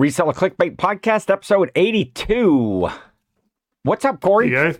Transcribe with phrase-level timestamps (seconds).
[0.00, 2.88] Reseller Clickbait Podcast, episode 82.
[3.82, 4.50] What's up, Cory?
[4.50, 4.72] Yeah,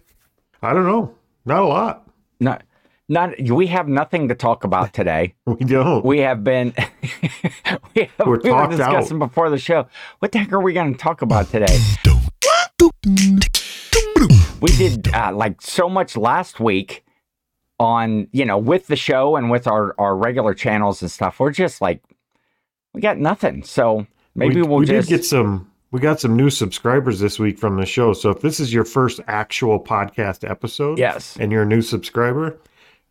[0.62, 1.15] I don't know.
[1.45, 2.08] Not a lot.
[2.41, 2.62] Not,
[3.07, 5.34] not, we have nothing to talk about today.
[5.44, 6.02] We don't.
[6.06, 6.72] We have been,
[7.94, 9.88] we, have, We're we were discussing before the show.
[10.20, 11.79] What the heck are we going to talk about today?
[14.62, 17.05] we did uh, like so much last week
[17.79, 21.39] on, you know, with the show and with our, our regular channels and stuff.
[21.41, 22.02] We're just like,
[22.95, 23.62] we got nothing.
[23.64, 25.71] So maybe we, we'll we just did get some.
[25.93, 28.13] We got some new subscribers this week from the show.
[28.13, 31.37] So if this is your first actual podcast episode, Yes.
[31.41, 32.56] and you're a new subscriber,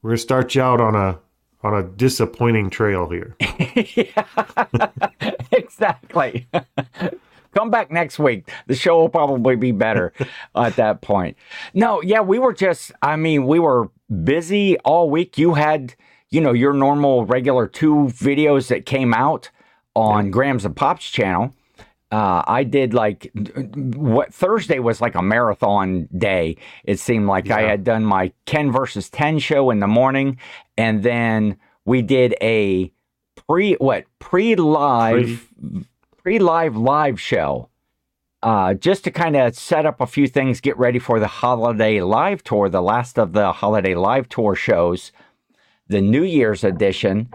[0.02, 1.20] we're gonna start you out on a
[1.62, 3.36] on a disappointing trail here.
[5.52, 6.48] exactly.
[7.56, 8.50] Come back next week.
[8.68, 10.14] The show will probably be better
[10.56, 11.36] at that point.
[11.74, 13.90] No, yeah, we were just, I mean, we were
[14.24, 15.38] busy all week.
[15.40, 15.96] You had,
[16.30, 19.50] you know, your normal regular two videos that came out
[19.96, 21.54] on Grams and Pops channel.
[22.12, 23.32] Uh, I did like
[23.76, 26.58] what Thursday was like a marathon day.
[26.84, 30.40] It seemed like I had done my 10 versus 10 show in the morning,
[30.76, 32.92] and then we did a
[33.48, 35.48] pre what pre live
[36.18, 37.70] pre live live show
[38.42, 42.02] uh, just to kind of set up a few things, get ready for the holiday
[42.02, 45.12] live tour, the last of the holiday live tour shows,
[45.88, 47.30] the New Year's edition.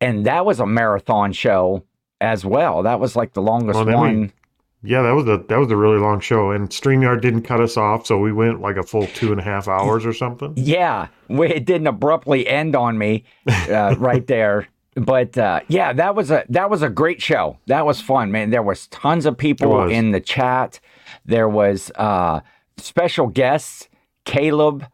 [0.00, 1.84] And that was a marathon show
[2.20, 2.82] as well.
[2.82, 4.32] That was like the longest Well, then we- one.
[4.80, 7.76] Yeah, that was a that was a really long show, and Streamyard didn't cut us
[7.76, 10.52] off, so we went like a full two and a half hours or something.
[10.54, 14.68] Yeah, it didn't abruptly end on me uh, right there.
[14.94, 17.58] But uh, yeah, that was a that was a great show.
[17.66, 18.50] That was fun, man.
[18.50, 20.78] There was tons of people in the chat.
[21.24, 22.40] There was uh,
[22.76, 23.88] special guests,
[24.24, 24.86] Caleb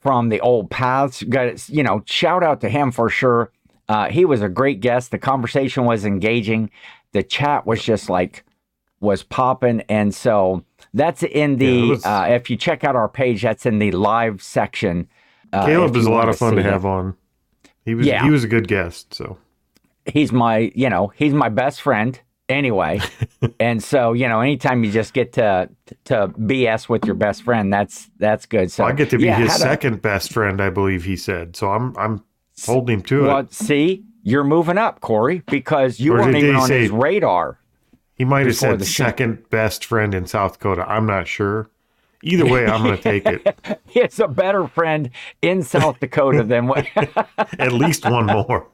[0.00, 1.22] from the Old Paths.
[1.22, 3.52] Got you know, shout out to him for sure.
[3.88, 5.10] Uh, he was a great guest.
[5.10, 6.70] The conversation was engaging.
[7.12, 8.44] The chat was just like
[9.00, 11.66] was popping, and so that's in the.
[11.66, 15.08] Yeah, was- uh, if you check out our page, that's in the live section.
[15.52, 16.70] Uh, Caleb was a lot of fun to see it.
[16.70, 17.14] have on.
[17.84, 18.22] He was Yeah.
[18.22, 19.14] he was a good guest.
[19.14, 19.38] So
[20.04, 22.98] he's my you know he's my best friend anyway
[23.60, 25.68] and so you know anytime you just get to
[26.04, 29.36] to bs with your best friend that's that's good so I get to be yeah,
[29.36, 31.56] his second best friend, I believe he said.
[31.56, 32.24] So I'm I'm
[32.66, 33.52] holding him to well it.
[33.52, 37.58] see you're moving up cory because you Or weren't even on say- his radar
[38.14, 39.04] He might have said the show.
[39.04, 40.84] second best friend in South Dakota.
[40.88, 41.70] I'm not sure.
[42.22, 43.80] Either way, I'm going to take it.
[43.94, 45.10] it's a better friend
[45.40, 46.84] in south dakota than what
[47.60, 48.66] At least one more.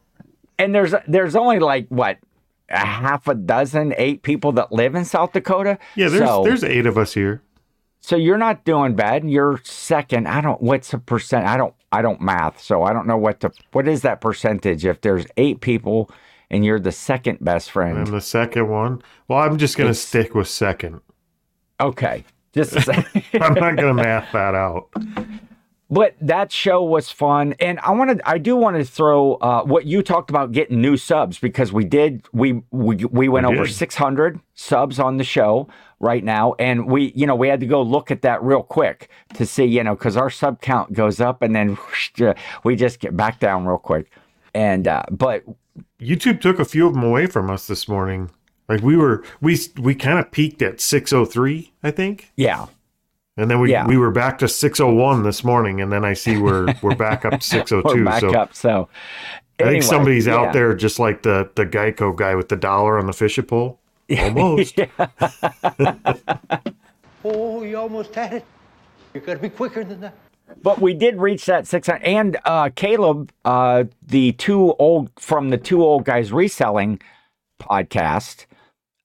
[0.58, 2.16] and there's there's only like what
[2.70, 6.64] a half a dozen eight people that live in south dakota Yeah, there's so, there's
[6.64, 7.42] eight of us here.
[8.00, 9.28] So you're not doing bad.
[9.28, 10.26] You're second.
[10.26, 10.60] I don't.
[10.62, 11.46] What's the percent?
[11.46, 11.74] I don't.
[11.94, 14.84] I don't math, so I don't know what to what is that percentage.
[14.84, 16.10] If there's eight people
[16.50, 17.96] and you're the second best friend.
[17.98, 21.00] And friend, the second one, well, I'm just going to It's- stick with second.
[21.80, 22.24] okay.
[22.52, 24.88] Just I'm not going to math that out.
[25.90, 28.20] But that show was fun, and I wanted.
[28.24, 31.84] I do want to throw uh, what you talked about getting new subs because we
[31.84, 32.26] did.
[32.32, 35.68] We we we went We over 600 subs on the show
[36.00, 39.10] right now, and we you know we had to go look at that real quick
[39.34, 41.76] to see you know because our sub count goes up and then
[42.64, 44.10] we just get back down real quick.
[44.54, 45.44] And uh, but
[46.00, 48.30] YouTube took a few of them away from us this morning.
[48.68, 52.66] Like we were, we we kind of peaked at 603, I think, yeah,
[53.36, 53.86] and then we Yeah.
[53.86, 57.40] we were back to 601 this morning, and then I see we're we're back up
[57.40, 57.98] to 602.
[57.98, 58.54] we're back so up.
[58.54, 58.88] So
[59.60, 60.36] I think somebody's yeah.
[60.36, 63.80] out there just like the the Geico guy with the dollar on the fishing pole.
[64.18, 64.78] Almost.
[67.26, 68.44] Oh, you almost had it.
[69.14, 70.14] You gotta be quicker than that.
[70.62, 72.02] But we did reach that 600.
[72.02, 77.00] And uh, Caleb, uh, the two old from the two old guys reselling
[77.58, 78.44] podcast,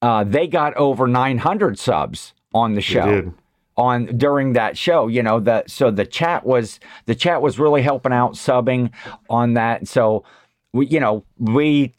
[0.02, 3.34] uh, they got over 900 subs on the show.
[3.80, 7.82] On during that show, you know the so the chat was the chat was really
[7.82, 8.92] helping out subbing
[9.30, 9.88] on that.
[9.88, 10.26] So
[10.74, 11.94] we you know we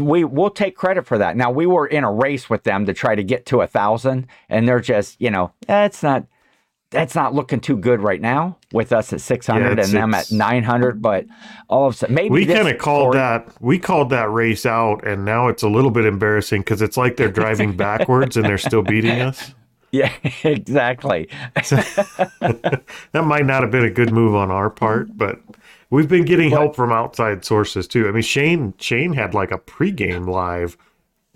[0.00, 1.36] we will take credit for that.
[1.36, 4.26] Now we were in a race with them to try to get to a thousand,
[4.48, 6.26] and they're just you know that's not
[6.90, 10.30] that's not looking too good right now with us at 600 Yeah, and them at
[10.30, 11.24] 900 but
[11.68, 14.66] all of a sudden maybe We kind of called Cory- that we called that race
[14.66, 18.44] out, and now it's a little bit embarrassing because it's like they're driving backwards and
[18.44, 19.54] they're still beating us.
[19.92, 20.12] Yeah
[20.44, 21.28] exactly
[22.40, 25.40] That might not have been a good move on our part, but
[25.90, 28.08] we've been getting help from outside sources too.
[28.08, 30.76] I mean, Shane Shane had like a pregame live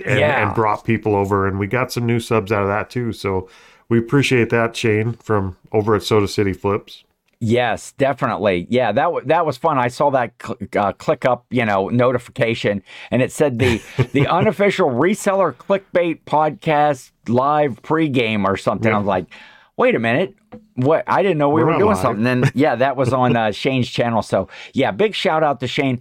[0.04, 0.46] and, Yeah.
[0.46, 3.12] and brought people over, and we got some new subs out of that too.
[3.12, 3.48] So
[3.88, 7.04] we appreciate that, Shane, from over at Soda City Flips.
[7.38, 8.66] Yes, definitely.
[8.70, 9.76] Yeah, that w- that was fun.
[9.78, 14.26] I saw that cl- uh, click up, you know, notification, and it said the the
[14.30, 18.88] unofficial reseller clickbait podcast live pregame or something.
[18.88, 18.94] Yep.
[18.94, 19.26] I was like,
[19.76, 20.34] wait a minute,
[20.76, 21.04] what?
[21.06, 21.98] I didn't know we We're were doing live.
[21.98, 22.26] something.
[22.26, 24.22] And yeah, that was on uh, Shane's channel.
[24.22, 26.00] So yeah, big shout out to Shane.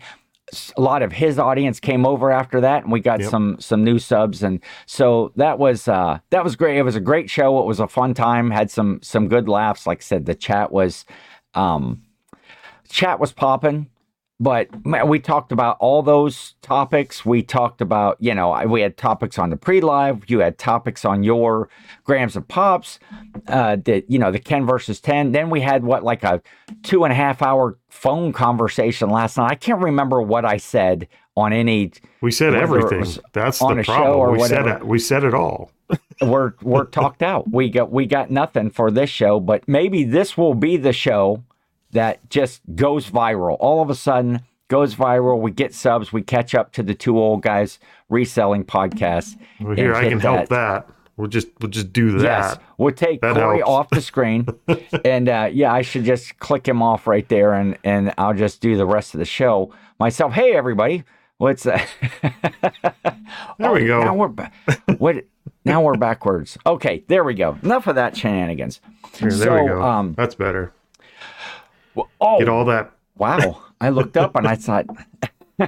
[0.77, 3.29] A lot of his audience came over after that, and we got Yep.
[3.29, 6.77] some some new subs, and so that was uh, that was great.
[6.77, 7.59] It was a great show.
[7.59, 8.51] It was a fun time.
[8.51, 9.85] Had some some good laughs.
[9.87, 11.03] Like I said, the chat was
[11.55, 12.03] um,
[12.89, 13.89] chat was popping
[14.37, 14.67] but
[15.07, 19.49] we talked about all those topics we talked about you know we had topics on
[19.49, 21.69] the pre-live you had topics on your
[22.03, 22.99] grams and pops
[23.47, 26.41] uh the you know the ken versus 10 then we had what like a
[26.83, 31.07] two and a half hour phone conversation last night i can't remember what i said
[31.37, 31.91] on any
[32.21, 33.05] We said everything.
[33.33, 34.19] That's on the a show problem.
[34.19, 34.87] or we said it.
[34.87, 35.71] We said it all.
[36.21, 37.51] We're we're talked out.
[37.51, 41.43] We got we got nothing for this show, but maybe this will be the show
[41.91, 43.57] that just goes viral.
[43.59, 45.39] All of a sudden goes viral.
[45.39, 46.11] We get subs.
[46.13, 47.79] We catch up to the two old guys
[48.09, 49.37] reselling podcasts.
[49.59, 50.89] Well, here I can help that.
[51.17, 52.23] We'll just we'll just do that.
[52.23, 53.69] Yes, we'll take That Cory helps.
[53.69, 54.47] off the screen,
[55.05, 58.59] and uh, yeah, I should just click him off right there, and and I'll just
[58.61, 60.33] do the rest of the show myself.
[60.33, 61.03] Hey, everybody,
[61.37, 61.87] what's that?
[63.57, 64.03] There we go.
[64.03, 64.27] Now we're
[64.97, 65.23] what?
[65.63, 66.57] Now we're backwards.
[66.65, 67.57] Okay, there we go.
[67.63, 68.81] Enough of that shenanigans.
[69.17, 69.81] Here, there so, we go.
[69.81, 70.73] um, That's better.
[71.95, 72.91] well, oh Get all that.
[73.17, 73.61] wow!
[73.79, 74.85] I looked up and I thought,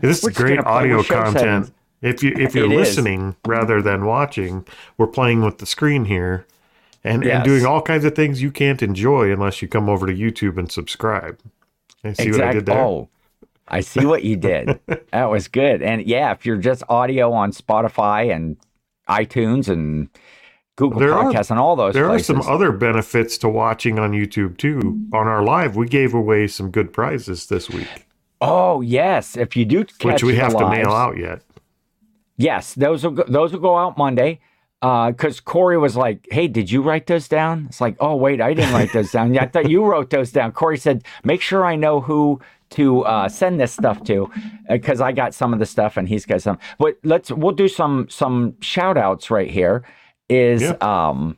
[0.00, 1.38] This is great audio content.
[1.38, 1.72] settings.
[2.00, 2.78] If you if you're It is.
[2.96, 4.64] listening rather than watching,
[4.98, 6.46] we're playing with the screen here,
[7.02, 7.36] and Yes.
[7.36, 10.56] and doing all kinds of things you can't enjoy unless you come over to YouTube
[10.58, 11.38] and subscribe.
[12.04, 12.78] And see what I did there?
[12.80, 13.08] Oh,
[13.72, 14.78] I see what you did.
[15.12, 15.82] that was good.
[15.82, 18.56] And yeah, if you're just audio on Spotify and
[19.08, 20.08] iTunes and
[20.76, 22.30] Google There are- Podcasts and all those There places.
[22.30, 24.76] are some other benefits to watching on YouTube too.
[24.78, 25.14] Mm-hmm.
[25.14, 27.88] On our live, we gave away some good prizes this week,
[28.40, 31.42] oh yes, if you do catch which we have to mail out yet.
[32.36, 34.40] Yes, those will go, those will go out Monday.
[34.82, 38.52] Because Cory was like, "Hey, did you write those down?" It's like, "Oh wait, I
[38.52, 39.32] didn't write those down.
[39.32, 42.40] Yeah, I thought you wrote those down." Cory said, "Make sure I know who
[42.70, 44.28] to uh, send this stuff to,
[44.68, 47.68] because I got some of the stuff and he's got some." But let's we'll do
[47.68, 49.84] some some shout outs right here.
[50.28, 50.72] Is Yeah.
[50.80, 51.36] um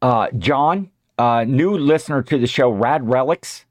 [0.00, 3.66] uh John, uh, new listener to the show, Rad Relics,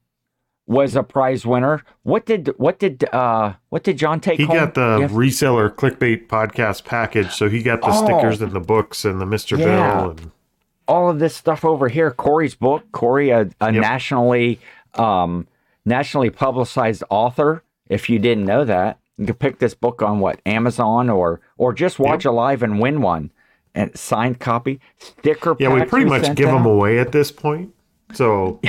[0.68, 1.82] was a prize winner.
[2.04, 4.54] What did what did uh what did John take He home?
[4.56, 5.08] got the Yeah.
[5.08, 8.04] reseller clickbait podcast package, so he got the Oh.
[8.04, 9.64] stickers and the books and the Mister Yeah.
[10.02, 10.30] Bill and
[10.86, 12.10] all of this stuff over here.
[12.10, 12.84] Cory's book.
[12.92, 13.82] Cory, a, a Yep.
[13.82, 14.60] nationally
[14.94, 15.46] um,
[15.84, 17.62] nationally publicized author.
[17.88, 21.72] If you didn't know that, you can pick this book on what Amazon or or
[21.72, 23.30] just watch a live and win one.
[23.74, 25.54] And signed copy, sticker.
[25.60, 27.72] yeah, we pretty much give them away at this point.
[28.14, 28.60] So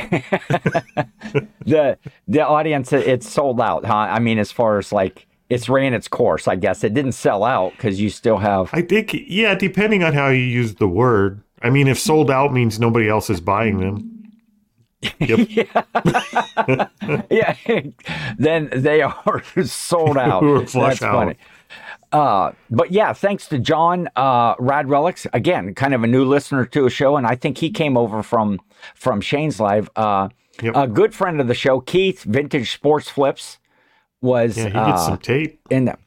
[1.65, 1.97] the
[2.27, 2.91] the audience.
[2.94, 3.95] It's sold out, huh?
[3.95, 6.47] I mean, as far as like it's ran its course.
[6.47, 8.69] I guess it didn't sell out because you still have.
[8.74, 11.41] I think, yeah, depending on how you use the word.
[11.62, 14.15] I mean, if sold out means nobody else is buying them.
[15.19, 15.50] Yep.
[17.30, 17.56] yeah,
[18.38, 20.44] then they are sold out.
[20.44, 21.13] We were flush That's out.
[21.13, 21.35] funny.
[22.11, 26.65] Uh, but yeah, thanks to John uh, Rad Relics again, kind of a new listener
[26.65, 28.59] to a show, and I think he came over from
[28.95, 29.89] from Shane's live.
[29.95, 30.29] Uh,
[30.61, 30.75] Yep.
[30.75, 33.59] A good friend of the show, Keith Vintage Sports Flips,
[34.21, 35.59] was Yeah, he uh, gets some tape.
[35.69, 35.97] in the.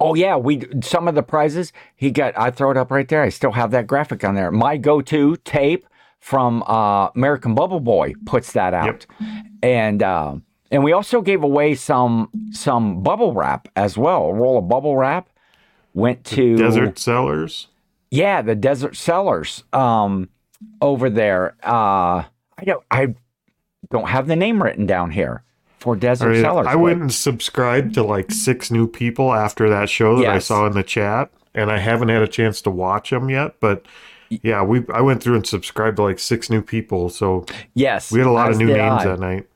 [0.00, 2.36] Oh yeah, we some of the prizes he got.
[2.38, 3.22] I throw it up right there.
[3.22, 4.50] I still have that graphic on there.
[4.50, 5.86] My go-to tape
[6.18, 9.06] from uh, American Bubble Boy puts that out,
[9.62, 10.36] and uh,
[10.72, 14.24] and we also gave away some some bubble wrap as well.
[14.24, 15.28] A roll of bubble wrap
[15.94, 17.68] went to Desert Sellers.
[18.10, 20.28] yeah, the Desert Sellers um,
[20.80, 21.54] over there.
[21.62, 22.24] Uh,
[22.58, 23.14] I don't I
[23.90, 25.44] don't have the name written down here
[25.78, 26.66] for Desert I, mean, Sellers.
[26.66, 30.38] I but- went and subscribed to like six new people after that show that I
[30.38, 33.56] saw in the chat, and I haven't had a chance to watch them yet.
[33.60, 33.84] But
[34.30, 38.18] yeah, we I went through and subscribed to like six new people, so Yes, we
[38.20, 39.08] had a lot of new names I.
[39.08, 39.46] that night.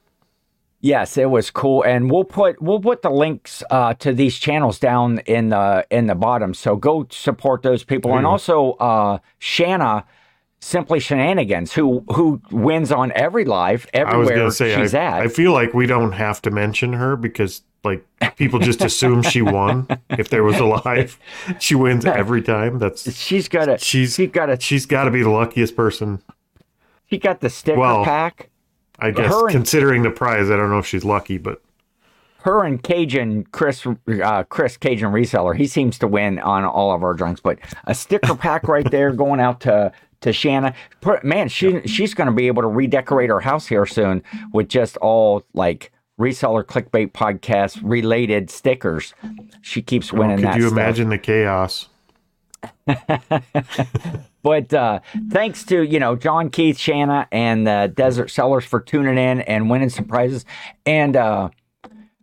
[0.86, 4.78] Yes, it was cool, and we'll put we'll put the links uh, to these channels
[4.78, 6.54] down in the in the bottom.
[6.54, 10.04] So go support those people, There and also uh, Shanna,
[10.60, 15.22] simply Shenanigans, who who wins on every live I was everywhere say she's I, at.
[15.22, 19.42] I feel like we don't have to mention her because like people just assume she
[19.42, 21.18] won if there was a live.
[21.58, 22.78] She wins every time.
[22.78, 26.22] That's she's got a she's she's got a she's got to be the luckiest person.
[27.10, 28.50] she got the sticker Well, pack.
[28.98, 31.60] I guess Her and- considering the prize, I don't know if she's lucky, but
[32.42, 33.84] her and Cajun Chris
[34.22, 35.56] uh, Chris Cajun reseller.
[35.56, 39.12] He seems to win on all of our drinks, but a sticker pack right there
[39.12, 40.72] going out to to Shanna.
[41.24, 44.22] Man, she she's going to be able to redecorate her house here soon
[44.52, 49.12] with just all like reseller clickbait podcast related stickers.
[49.60, 50.56] She keeps winning Could that.
[50.56, 50.72] you stuff.
[50.72, 51.88] imagine the chaos?
[54.42, 59.18] But uh, thanks to you know John Keith, Shanna, and the Desert Sellers for tuning
[59.18, 60.44] in and winning some prizes.
[60.84, 61.48] And uh,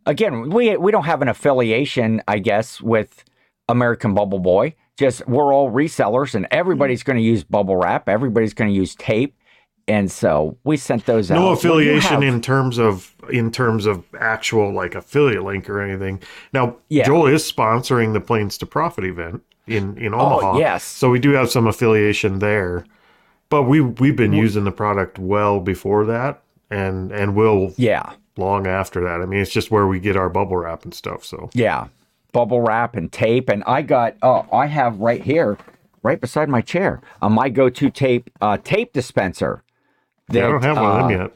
[0.05, 3.25] again, we we don't have an affiliation, I guess, with
[3.67, 4.73] American Bubble Boy.
[4.97, 8.07] Just we're all resellers, and everybody's going to use bubble wrap.
[8.07, 9.35] Everybody's going to use tape,
[9.89, 11.35] and so we sent those out.
[11.35, 16.21] No affiliation have- in terms of in terms of actual like affiliate link or anything.
[16.53, 17.03] Now, Yeah.
[17.03, 20.53] Joel is sponsoring the Plains to Profit event in in Omaha.
[20.53, 20.83] Oh, yes.
[20.83, 22.85] So we do have some affiliation there.
[23.49, 26.41] But we we've been using the product well before that
[26.71, 29.21] and and will Yeah, long after that.
[29.21, 31.23] I mean, it's just where we get our bubble wrap and stuff.
[31.23, 31.87] So yeah,
[32.31, 34.15] bubble wrap and tape, and I got.
[34.21, 35.57] Oh, I have right here,
[36.01, 39.63] right beside my chair, uh, my go-to tape uh, tape dispenser.
[40.31, 41.33] yeah, I don't have one of them uh, yet.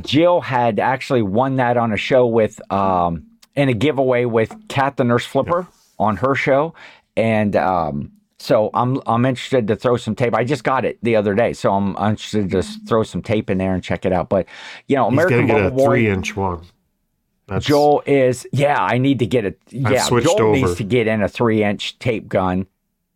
[0.00, 4.96] Jill had actually won that on a show with um in a giveaway with Kat
[4.96, 5.66] the Nurse Flipper
[5.98, 6.74] on her show.
[7.16, 10.34] And um so I'm I'm interested to throw some tape.
[10.34, 13.48] I just got it the other day, so I'm, interested to just throw some tape
[13.48, 14.28] in there and check it out.
[14.28, 14.46] But
[14.88, 16.62] you know, He's American a Bubble Boy, three inch one.
[17.48, 18.82] That's, Joel is yeah.
[18.82, 20.06] I need to get a yeah.
[20.08, 20.52] Joel over.
[20.52, 22.66] needs to get in a three inch tape gun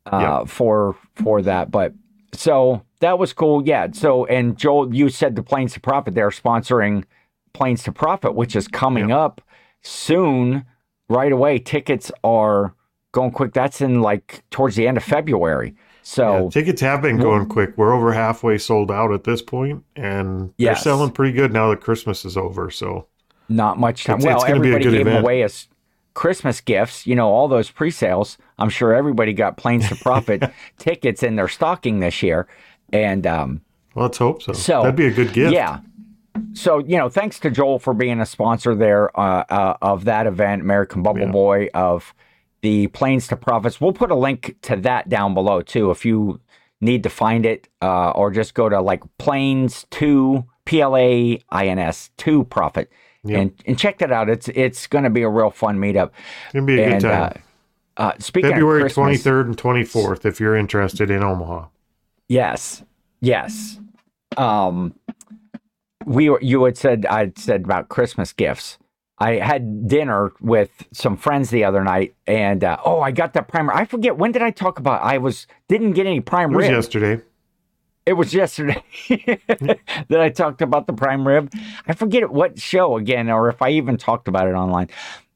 [0.06, 0.44] uh, Yeah.
[0.44, 1.70] for for that.
[1.70, 1.94] But
[2.32, 3.66] so that was cool.
[3.66, 3.88] Yeah.
[3.92, 6.14] So and Joel, you said the Plains to Profit.
[6.14, 7.04] They're sponsoring
[7.52, 9.40] Plains to Profit, which is coming up
[9.82, 10.64] soon.
[11.08, 12.72] Right away, tickets are
[13.12, 13.52] going quick.
[13.52, 15.74] That's in like towards the end of February.
[16.02, 17.76] So Yeah, tickets have been going quick.
[17.76, 21.80] We're over halfway sold out at this point, and they're selling pretty good now that
[21.80, 22.70] Christmas is over.
[22.70, 23.06] So
[23.48, 24.18] not much time.
[24.18, 25.24] It's- well, it's gonna be a everybody good gave them event.
[25.24, 25.68] away as
[26.14, 27.06] Christmas gifts.
[27.06, 28.38] You know, all those pre-sales.
[28.58, 30.42] I'm sure everybody got Plains to Profit
[30.78, 32.48] tickets in their stocking this year,
[32.92, 33.60] and um,
[33.94, 34.52] well, let's hope so.
[34.52, 35.52] so That'd be a good gift.
[35.52, 35.80] Yeah.
[36.54, 40.26] So you know, thanks to Joel for being a sponsor there uh, uh, of that
[40.26, 41.30] event, American Bubble Yeah.
[41.30, 42.14] Boy of
[42.62, 43.80] the Plains to Profits.
[43.80, 46.40] We'll put a link to that down below too, if you
[46.80, 51.38] need to find it, uh, or just go to like Plains to P L A
[51.50, 52.90] I N S to Profit.
[53.22, 54.30] And, and check that out.
[54.30, 56.10] It's it's going to be a real fun meetup.
[56.46, 57.42] It's gonna be a and good time.
[57.96, 61.66] Uh, uh, speaking February twenty third and twenty fourth, if you're interested in Omaha.
[62.28, 62.82] Yes.
[63.20, 63.78] Yes.
[64.38, 64.94] Um
[66.06, 68.78] we were, you had said I said about Christmas gifts.
[69.20, 73.48] I had dinner with some friends the other night and uh, oh, I got that
[73.48, 73.72] primer.
[73.72, 76.64] I forget when did I talk about I was didn't get any prime It was
[76.66, 76.72] rib.
[76.72, 77.22] yesterday.
[78.06, 78.82] It was yesterday
[80.08, 81.52] that I talked about the prime rib.
[81.86, 84.88] I forget what show again, or if I even talked about it online.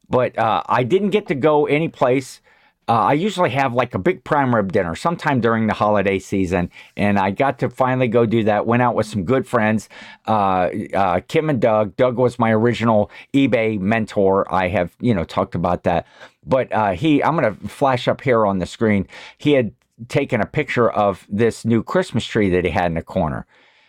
[0.09, 2.41] But uh, I didn't get to go any place.
[2.87, 6.71] Uh, I usually have like a big prime rib dinner sometime during the holiday season,
[6.97, 8.67] and I got to finally go do that.
[8.67, 9.89] Went out with some good friends,
[10.27, 11.97] uh, uh, Kim and Doug.
[11.97, 14.53] Doug was my original eBay mentor.
[14.53, 16.07] I have you know talked about that,
[16.47, 19.07] but uh, he I'm gonna flash up here on the screen.
[19.39, 19.73] He had
[20.09, 23.47] taken a picture of this new Christmas tree that he had in the corner.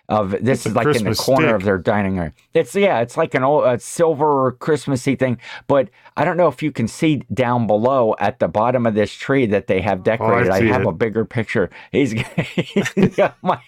[0.08, 1.56] Of this a is like in the corner stick.
[1.56, 2.32] of their dining room.
[2.54, 5.40] It's yeah, it's like an old a silver Christmassy thing.
[5.68, 9.12] But I don't know if you can see down below at the bottom of this
[9.12, 10.52] tree that they have decorated.
[10.52, 10.88] I Oh, see have it.
[10.88, 11.72] a bigger picture.
[11.92, 12.12] He's,
[12.56, 13.58] he's got my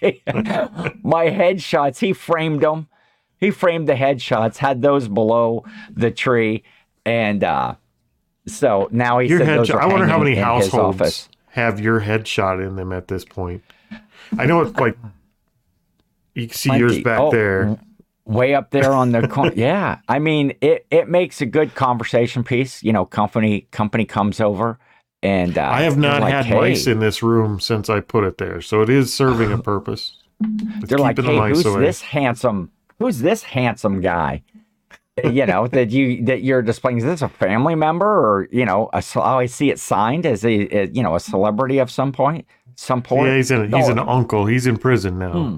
[1.02, 1.98] my headshots.
[1.98, 2.86] He framed them.
[3.40, 4.58] He framed the headshots.
[4.58, 6.62] Had those below the tree,
[7.04, 7.74] and uh,
[8.46, 9.74] so now he Your said those headshot.
[9.74, 10.70] are I wonder how many in his office.
[10.72, 13.62] households have your headshot in them at this point.
[14.38, 14.96] I know it's like
[16.38, 17.78] you can see yours back Oh, there.
[18.24, 19.52] way up there on the corner.
[19.56, 20.86] yeah, I mean it.
[20.90, 22.82] It makes a good conversation piece.
[22.82, 24.78] You know, company company comes over,
[25.22, 28.24] and uh, I have not like, had hey, mice in this room since I put
[28.24, 30.14] it there, so it is serving a purpose.
[30.80, 31.80] It's They're like, keeping the hey, mice who's away.
[31.80, 32.70] this handsome?
[33.00, 34.42] Who's this handsome guy?
[35.24, 36.98] you know that you that you're displaying.
[36.98, 40.44] Is this a family member, or you know, a, oh, I see it signed as
[40.44, 40.52] a,
[40.82, 43.26] a you know a celebrity of some point, some point.
[43.26, 44.46] Yeah, he's, an, he's Oh, an uncle.
[44.46, 45.32] He's in prison now.
[45.32, 45.56] Hmm.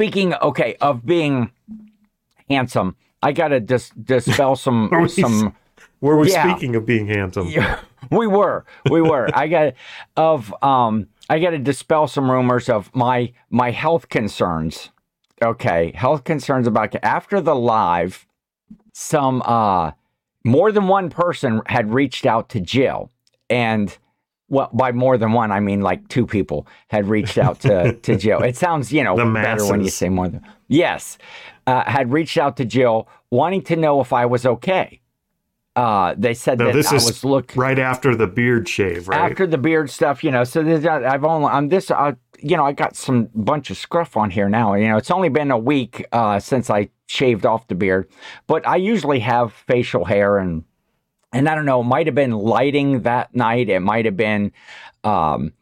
[0.00, 1.50] Speaking, okay, of being
[2.48, 5.54] handsome, I gotta dis- dispel some Are we- some.
[6.00, 6.50] Were we Yeah.
[6.50, 7.48] speaking of being handsome?
[7.48, 7.80] Yeah,
[8.10, 9.28] we were, we were.
[9.34, 9.74] I got
[10.16, 14.88] of um, I got to dispel some rumors of my my health concerns.
[15.42, 18.26] Okay, health concerns about after the live,
[18.94, 19.90] some uh,
[20.46, 23.10] more than one person had reached out to Jill,
[23.50, 23.98] and
[24.50, 28.16] well, by more than one, I mean like two people had reached out to to
[28.16, 28.42] Jill.
[28.42, 31.16] It sounds you know better when you say more than yes,
[31.66, 35.00] uh, had reached out to Jill wanting to know if I was okay.
[35.76, 39.06] Uh, they said Now that this I is was look right after the beard shave,
[39.08, 39.30] right?
[39.30, 40.42] after the beard stuff, you know.
[40.42, 41.92] So there's, I've only I'm this.
[41.92, 44.74] I, you know, I got some bunch of scruff on here now.
[44.74, 48.10] You know, it's only been a week uh, since I shaved off the beard,
[48.48, 50.64] but I usually have facial hair and
[51.32, 53.68] and I don't know, it might have been lighting that night.
[53.68, 54.52] It might have been
[55.04, 55.52] um,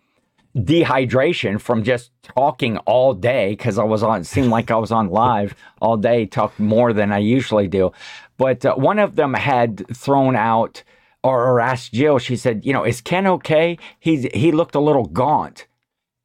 [0.56, 4.90] dehydration from just talking all day because I was on, it seemed like I was
[4.90, 7.92] on live all day, talked more than I usually do.
[8.38, 10.82] But uh, one of them had thrown out
[11.22, 13.78] or, or asked Jill, she said, you know, is Ken okay?
[13.98, 15.66] He's, he looked a little gaunt.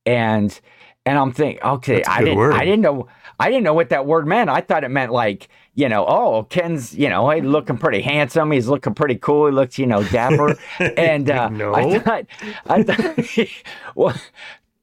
[0.06, 0.58] And,
[1.06, 2.54] and I'm thinking, okay, I didn't, word.
[2.54, 3.08] I didn't know,
[3.40, 4.50] I didn't know what that word meant.
[4.50, 8.52] I thought it meant like, you know, oh, Ken's, you know, he's looking pretty handsome.
[8.52, 9.48] He's looking pretty cool.
[9.48, 10.56] He looks, you know, dapper.
[10.80, 11.74] and uh, No.
[11.74, 12.26] I thought,
[12.68, 13.48] I thought,
[13.96, 14.16] well,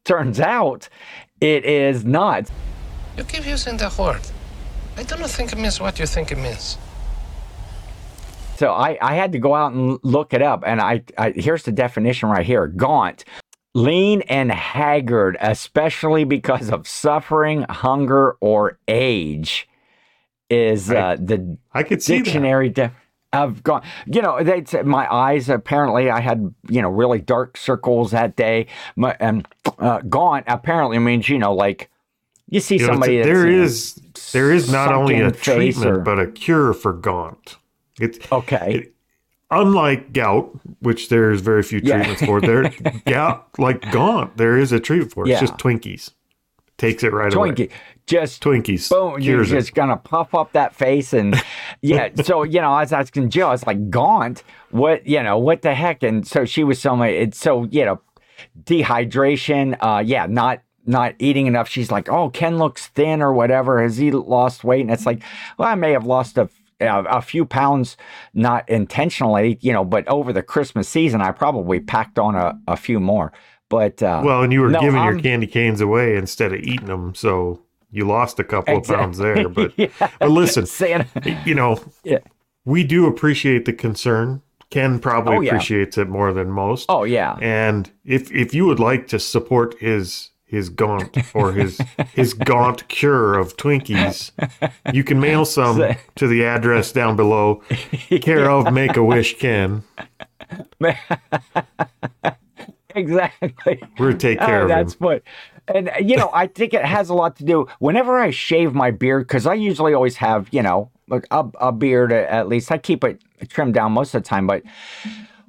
[0.05, 0.89] turns out
[1.41, 2.51] it is not.
[3.17, 4.21] You keep using the word.
[4.97, 6.77] I do not think it means what you think it means.
[8.57, 10.65] So I, I had to go out and look it up.
[10.67, 13.25] And I, I here's the definition right here gaunt.
[13.75, 19.69] Lean and haggard, especially because of suffering, hunger, or age,
[20.51, 22.93] is uh, the I could see dictionary def-
[23.33, 27.57] I've gone, you know, they said my eyes apparently I had, you know, really dark
[27.57, 28.67] circles that day.
[28.97, 29.47] My, and
[29.79, 31.89] uh, gaunt apparently means, you know, like
[32.49, 33.95] you see You somebody that's there you know, is
[34.33, 37.57] there is not only a treatment or- but a cure for gaunt.
[38.01, 38.75] It's okay.
[38.75, 38.95] it-
[39.53, 41.97] unlike gout, which there's very few Yeah.
[41.99, 42.41] treatments for.
[42.41, 42.69] There,
[43.07, 45.25] gout like gaunt, there is a treatment for.
[45.25, 45.31] it.
[45.31, 45.47] It's Yeah.
[45.47, 46.11] just Twinkies.
[46.81, 47.51] Takes it right away.
[47.51, 47.71] Twinkie,
[48.07, 49.57] just Twinkies boom, you're cures it.
[49.57, 51.39] just gonna puff up that face and
[51.83, 52.09] yeah.
[52.23, 55.61] so you know, I was asking Jill, I was like, gaunt, what you know, what
[55.61, 56.03] the heck?
[56.03, 57.11] And so she was so much.
[57.11, 58.01] It's so you know,
[58.65, 59.77] dehydration.
[59.79, 61.69] Uh, yeah, not not eating enough.
[61.69, 63.83] She's like, oh, Ken looks thin or whatever.
[63.83, 64.81] Has he lost weight?
[64.81, 65.23] And it's like,
[65.59, 66.49] well, I may have lost a.
[66.83, 67.99] A a few pounds,
[68.33, 72.75] not intentionally, you know, but over the Christmas season, I probably packed on a, a
[72.75, 73.35] few more.
[73.71, 76.61] But uh, Well, and you were No, giving I'm- your candy canes away instead of
[76.61, 79.49] eating them, so you lost a couple of pounds there.
[79.49, 79.89] But Yeah.
[80.19, 81.07] but listen, Santa,
[81.47, 82.19] you know, Yeah.
[82.67, 84.43] we do appreciate the concern.
[84.71, 85.51] Ken probably Oh, yeah.
[85.51, 86.87] appreciates it more than most.
[86.91, 91.81] oh yeah, And if if you would like to support his his gaunt or his
[92.13, 94.31] his gaunt cure of Twinkies,
[94.93, 95.77] you can mail some
[96.17, 97.63] to the address down below,
[98.21, 99.83] care of Make a Wish Ken.
[103.01, 103.83] Exactly.
[103.99, 104.99] We're take care Oh, of that's him.
[105.01, 105.23] what,
[105.69, 107.67] and uh, you know, I think it has a lot to do.
[107.79, 111.73] Whenever I shave my beard, because I usually always have, you know, like a, a
[111.73, 112.71] beard at at least.
[112.71, 114.63] I keep it trimmed down most of the time, but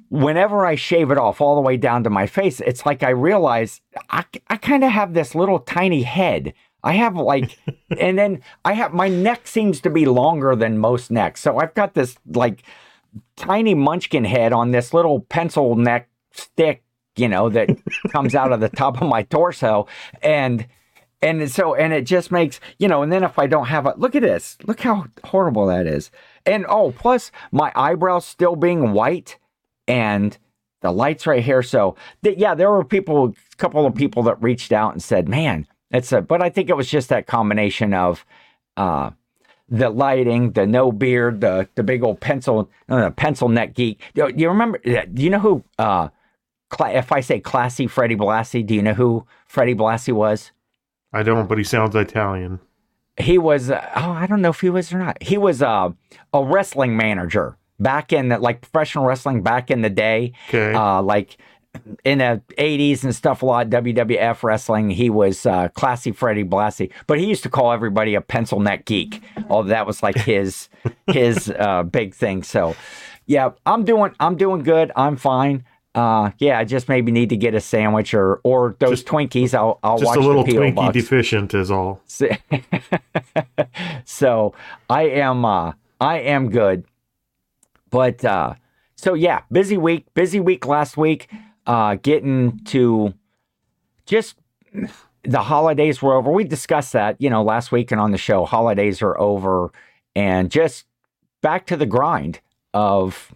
[0.08, 3.10] whenever I shave it off all the way down to my face, it's like I
[3.10, 6.52] realize I, I kind of have this little tiny head.
[6.84, 7.58] I have like,
[7.98, 11.40] and then I have my neck seems to be longer than most necks.
[11.40, 12.62] So I've got this like
[13.36, 16.82] tiny munchkin head on this little pencil neck stick,
[17.16, 17.68] you know, that
[18.10, 19.86] comes out of the top of my torso.
[20.22, 20.66] And,
[21.20, 23.94] and so, and it just makes, you know, and then if I don't have a,
[23.96, 26.10] look at this, look how horrible that is.
[26.46, 29.38] And oh, plus my eyebrows still being white
[29.86, 30.36] and
[30.80, 31.62] the lights right here.
[31.62, 35.28] So th- yeah, there were people, a couple of people that reached out and said,
[35.28, 38.24] man, it's a, but I think it was just that combination of,
[38.76, 39.10] uh,
[39.68, 44.02] the lighting, the no beard, the the big old pencil, uh, pencil neck geek.
[44.12, 44.78] You, you remember?
[44.78, 45.64] Do you know who?
[45.78, 46.08] Uh,
[46.80, 50.52] if I say classy Freddie Blassie, do you know who Freddie Blassie was?
[51.12, 52.60] I don't, but he sounds Italian.
[53.18, 53.70] He was.
[53.70, 55.22] Uh, oh, I don't know if he was or not.
[55.22, 55.90] He was uh,
[56.32, 60.32] a wrestling manager back in the, like professional wrestling back in the day.
[60.48, 60.72] Okay.
[60.72, 61.36] Uh, like
[62.04, 66.92] in the 80s and stuff a lot WWF wrestling he was uh, classy Freddie Blassie
[67.06, 70.68] but he used to call everybody a pencil neck geek oh that was like his
[71.06, 72.76] his uh, big thing so
[73.24, 77.36] yeah I'm doing I'm doing good I'm fine uh yeah I just maybe need to
[77.36, 80.52] get a sandwich or or those Just- Twinkies I'll I'll Just watch a little the
[80.52, 82.00] Twinkie deficient is all.
[84.04, 84.54] so
[84.88, 86.84] I am uh I am good.
[87.90, 88.54] But uh
[88.96, 91.28] so yeah, busy week, busy week last week,
[91.66, 93.14] uh getting to
[94.06, 94.36] just
[95.24, 96.32] the holidays were over.
[96.32, 98.44] We discussed that, you know, last week and on the show.
[98.44, 99.70] Holidays are over
[100.16, 100.86] and just
[101.42, 102.40] back to the grind
[102.74, 103.32] of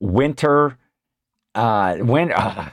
[0.00, 0.78] winter
[1.56, 2.70] uh when uh,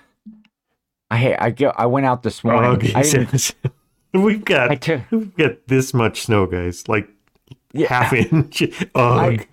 [1.10, 2.94] I I go I went out this morning.
[2.96, 3.38] Oh, I,
[4.18, 6.88] we've got I took we've got this much snow, guys.
[6.88, 7.10] Like
[7.74, 7.88] yeah.
[7.88, 8.64] half inch.
[8.96, 9.46] Ugh.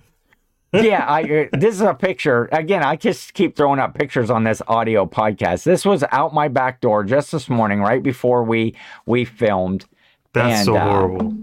[0.72, 2.48] yeah, I uh, this is a picture.
[2.52, 5.64] Again, I just keep throwing up pictures on this audio podcast.
[5.64, 8.74] This was out my back door just this morning, right before we
[9.06, 9.86] we filmed.
[10.32, 11.34] That's And, so uh, horrible.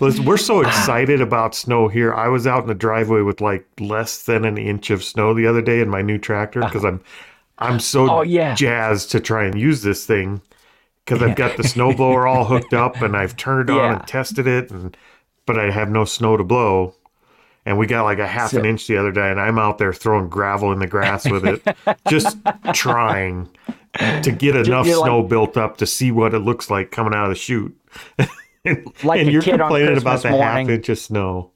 [0.00, 2.12] Listen, we're so excited about snow here.
[2.14, 5.46] I was out in the driveway with like less than an inch of snow the
[5.46, 7.00] other day in my new tractor because I'm
[7.58, 8.54] I'm so Oh, yeah.
[8.54, 10.40] jazzed to try and use this thing
[11.04, 13.98] because I've got the snowblower all hooked up and I've turned it on Yeah.
[13.98, 14.96] and tested it, and
[15.46, 16.94] but I have no snow to blow.
[17.66, 19.78] And we got like a half So- an inch the other day, and I'm out
[19.78, 21.62] there throwing gravel in the grass with it,
[22.08, 22.38] just
[22.74, 23.48] trying
[23.98, 27.14] to get enough you're like- snow built up to see what it looks like coming
[27.14, 27.76] out of the chute.
[28.18, 28.28] and
[29.04, 31.50] Like and a you're kid on complaining about the half inch of snow.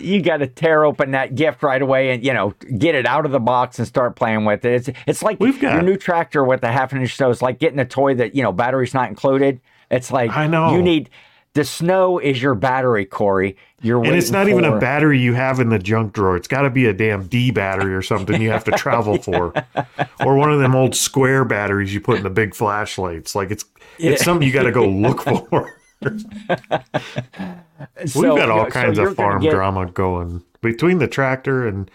[0.00, 3.26] you got to tear open that gift right away and you know get it out
[3.26, 4.88] of the box and start playing with it.
[4.88, 7.30] It's it's like We've got- your new tractor with the half inch snow.
[7.30, 9.60] It's like getting a toy that you know battery's not included.
[9.90, 10.74] It's like I know.
[10.74, 11.10] you need
[11.54, 13.56] the snow is your battery, Cory.
[13.80, 16.36] You're And it's not even a battery you have in the junk drawer.
[16.36, 19.52] It's got to be a damn D battery or something you have to travel for,
[20.24, 23.34] or one of them old square batteries you put in the big flashlights.
[23.34, 23.64] Like it's
[23.98, 24.24] it's Yeah.
[24.24, 25.78] something you got to go look for.
[28.06, 31.90] So, we've got all kinds you're of farm get- drama going between the tractor and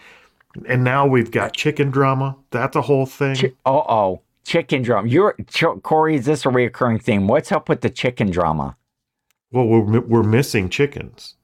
[0.66, 2.36] and now we've got chicken drama.
[2.50, 3.36] That's a whole thing.
[3.64, 5.08] Oh oh chicken drama.
[5.08, 6.16] You're Ch- Cory.
[6.16, 7.28] Is this a reoccurring theme?
[7.28, 8.76] What's up with the chicken drama?
[9.52, 11.34] Well, we're we're missing chickens.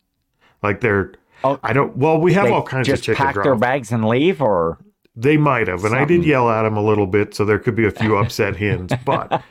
[0.63, 1.13] Like they're
[1.45, 1.97] Oh, I don't.
[1.97, 4.79] Well, we have all kinds of chicken pack their bags and leave, or
[5.15, 7.75] They might have, and I did yell at them a little bit, so there could
[7.77, 8.91] be a few upset hens.
[9.05, 9.43] But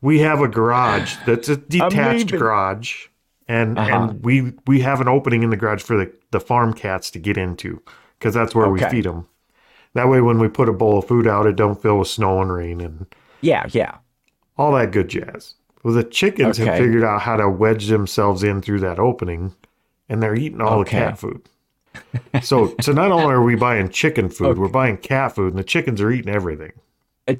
[0.00, 3.06] we have a garage that's a detached garage,
[3.48, 3.90] and Uh-huh.
[4.10, 7.18] and we we have an opening in the garage for the the farm cats to
[7.18, 7.82] get into
[8.18, 9.26] because that's where we feed them.
[9.94, 12.42] That way, when we put a bowl of food out, it don't fill with snow
[12.42, 13.06] and rain and
[13.40, 13.96] yeah, yeah.
[14.58, 15.54] all that good jazz.
[15.86, 19.54] Well, the chickens have figured out how to wedge themselves in through that opening,
[20.08, 20.98] and they're eating all Okay.
[20.98, 21.42] the cat food.
[22.42, 25.64] So, so not only are we buying chicken food, we're buying cat food, and the
[25.64, 26.72] chickens are eating everything.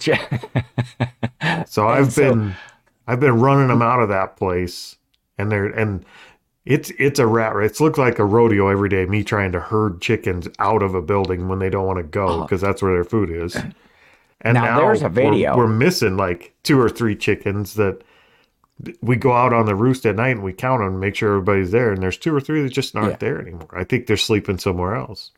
[1.66, 2.54] So I've so- been,
[3.06, 4.96] I've been running them out of that place,
[5.38, 6.04] and they're and
[6.64, 7.72] it's it's a rat race.
[7.72, 9.06] It looks like a rodeo every day.
[9.06, 12.42] Me trying to herd chickens out of a building when they don't want to go
[12.42, 13.56] because that's where their food is.
[14.42, 14.66] And Uh-huh.
[14.66, 15.56] Now, there's a we're- video.
[15.56, 18.02] We're, missing like two or three chickens that
[19.00, 21.70] we go out on the roost at night and we count them make sure everybody's
[21.70, 21.92] there.
[21.92, 23.16] And there's two or three that just aren't Yeah.
[23.16, 23.68] there anymore.
[23.72, 25.30] I think they're sleeping somewhere else.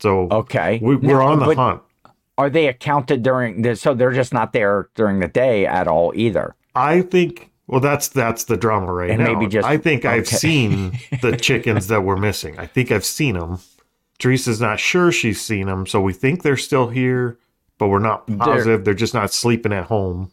[0.00, 0.78] So okay.
[0.82, 1.82] we, we're Now, on the hunt.
[2.36, 3.74] Are they accounted during the?
[3.74, 6.54] So they're just not there during the day at all either.
[6.74, 9.32] I think well that's that's the drama right And now.
[9.32, 12.58] maybe just- I think I've seen the chickens that were missing.
[12.58, 13.58] I think I've seen them.
[14.18, 17.38] Teresa's not sure she's seen them, so we think they're still here,
[17.78, 18.84] but we're not positive.
[18.84, 20.32] They're, just not sleeping at home.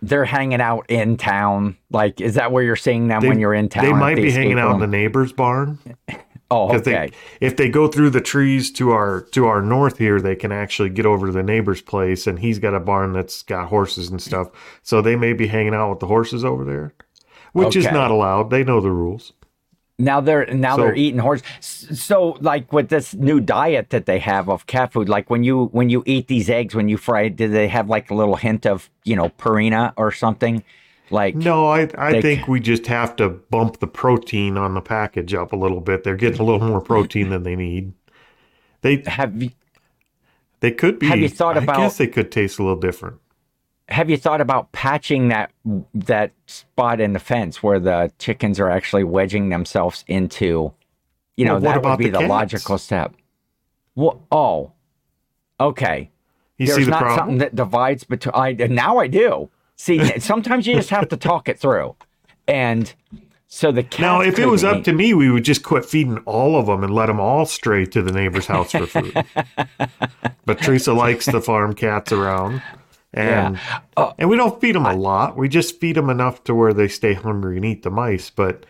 [0.00, 1.76] They're hanging out in town.
[1.90, 3.84] Like, is that where you're seeing them They, when you're in town?
[3.84, 5.78] they might be hanging out in the neighbor's barn
[6.50, 7.10] Oh, okay.
[7.40, 10.50] they if they go through the trees to our to our north here, they can
[10.50, 14.08] actually get over to the neighbor's place, and he's got a barn that's got horses
[14.08, 14.48] and stuff.
[14.82, 16.94] So they may be hanging out with the horses over there,
[17.52, 18.48] which is not allowed.
[18.48, 19.34] They know the rules.
[20.00, 21.42] Now they're now So- they're eating horse.
[21.60, 25.66] So like with this new diet that they have of cat food, like when you
[25.72, 28.36] when you eat these eggs when you fry, it, do they have like a little
[28.36, 30.62] hint of you know purina or something?
[31.10, 34.80] Like No, I I They- think we just have to bump the protein on the
[34.80, 36.04] package up a little bit.
[36.04, 37.92] They're getting a little more protein than they need.
[38.82, 39.50] They have you
[40.60, 41.06] they could be.
[41.06, 41.76] Have you thought about?
[41.76, 43.16] I guess they could taste a little different.
[43.88, 45.50] Have you thought about patching that
[45.94, 50.72] that spot in the fence where the chickens are actually wedging themselves into?
[51.36, 53.14] You know Well, what that would be the the, logical step.
[53.94, 54.72] Well, oh,
[55.60, 56.10] okay.
[56.58, 57.18] You There's see the not problem?
[57.18, 58.34] something that divides between.
[58.34, 60.18] I now I do see.
[60.20, 61.94] sometimes you just have to talk it through,
[62.46, 62.92] and
[63.46, 66.18] so the cats now, if it was up to me, we would just quit feeding
[66.26, 69.24] all of them and let them all stray to the neighbor's house for food.
[70.44, 72.62] but Teresa likes the farm cats around,
[73.14, 73.58] and
[73.96, 74.12] Oh.
[74.18, 75.36] and we don't feed them a lot.
[75.36, 78.30] We just feed them enough to where they stay hungry and eat the mice.
[78.30, 78.64] But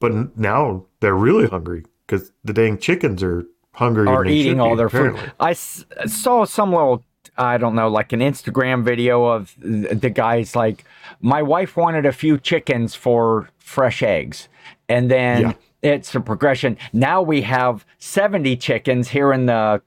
[0.00, 4.70] but now they're really hungry because the dang chickens are hungry are and eating all
[4.70, 5.20] be, their apparently.
[5.20, 5.32] food.
[5.40, 7.04] I s- saw some little,
[7.36, 10.84] I don't know, like an Instagram video of the guys like,
[11.20, 14.48] my wife wanted a few chickens for fresh eggs.
[14.88, 15.52] And then Yeah.
[15.82, 16.76] it's a progression.
[16.92, 19.82] Now we have 70 chickens here in the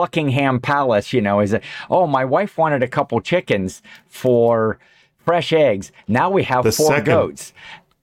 [0.00, 4.78] Buckingham Palace, you know, is it, oh, my wife wanted a couple chickens for
[5.26, 5.92] fresh eggs.
[6.08, 7.52] Now we have The four second- goats.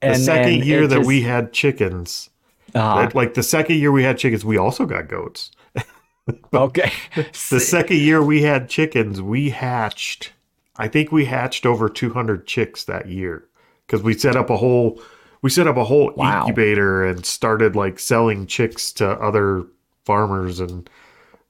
[0.01, 2.29] The second year that just- we had chickens,
[2.75, 5.49] uh, like the second year we had chickens, we also got goats.
[6.53, 6.91] okay.
[7.49, 10.33] The second year we had chickens, we hatched.
[10.75, 13.45] I think we hatched over 200 chicks that year
[13.87, 15.01] because we set up a whole
[15.41, 16.41] we set up a whole Wow.
[16.41, 19.63] incubator and started like selling chicks to other
[20.05, 20.87] farmers and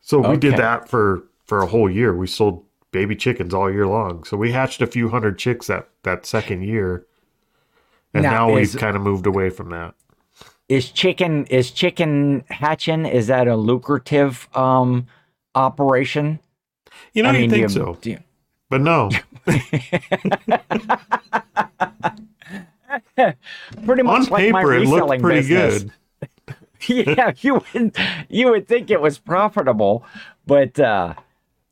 [0.08, 2.16] so we did that for for a whole year.
[2.16, 4.24] We sold baby chickens all year long.
[4.24, 7.06] So we hatched a few hundred chicks that that second year.
[8.14, 9.94] And Now, now, is- we've kind of moved away from that.
[10.70, 15.06] is chicken is chicken hatching is that a lucrative um
[15.56, 16.40] operation
[17.14, 17.98] You know, I you mean, think you- so.
[18.02, 18.24] do you-
[18.70, 19.10] But no,
[23.86, 25.84] Pretty much on like my paper it looked pretty business.
[25.84, 25.92] good.
[26.88, 27.96] yeah, you would
[28.30, 30.06] you would think it was profitable,
[30.46, 31.14] but uh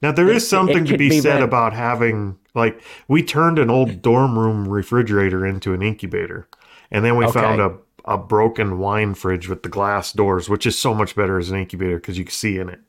[0.02, 1.44] Now there is something to be, be said bad.
[1.44, 6.48] about having like we turned an old dorm room refrigerator into an incubator,
[6.92, 7.40] and then we Okay.
[7.40, 11.40] found a a broken wine fridge with the glass doors, which is so much better
[11.40, 12.80] as an incubator because you can see in it.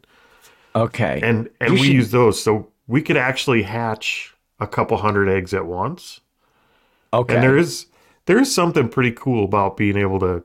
[0.75, 1.21] okay.
[1.23, 5.29] And and You we should- use those, so we could actually hatch a couple hundred
[5.29, 6.21] eggs at once.
[7.13, 7.35] okay.
[7.35, 7.87] And there is
[8.27, 10.45] there is something pretty cool about being able to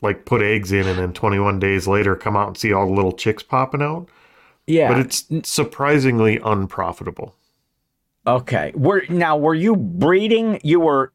[0.00, 2.92] like put eggs in and then 21 days later come out and see all the
[2.92, 4.08] little chicks popping out.
[4.66, 4.88] yeah.
[4.88, 7.34] But it's surprisingly unprofitable.
[8.26, 8.72] Okay.
[8.74, 10.60] Were now were you breeding?
[10.62, 11.12] You were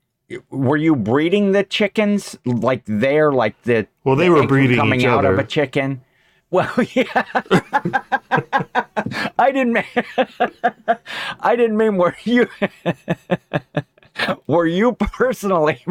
[0.50, 5.02] were you breeding the chickens like there, like the Well, they the were breeding coming
[5.02, 6.02] each out of a chicken?
[6.50, 7.24] Well, yeah.
[9.39, 9.86] I didn't mean.
[11.39, 12.48] I didn't mean were you.
[14.48, 15.84] were you personally?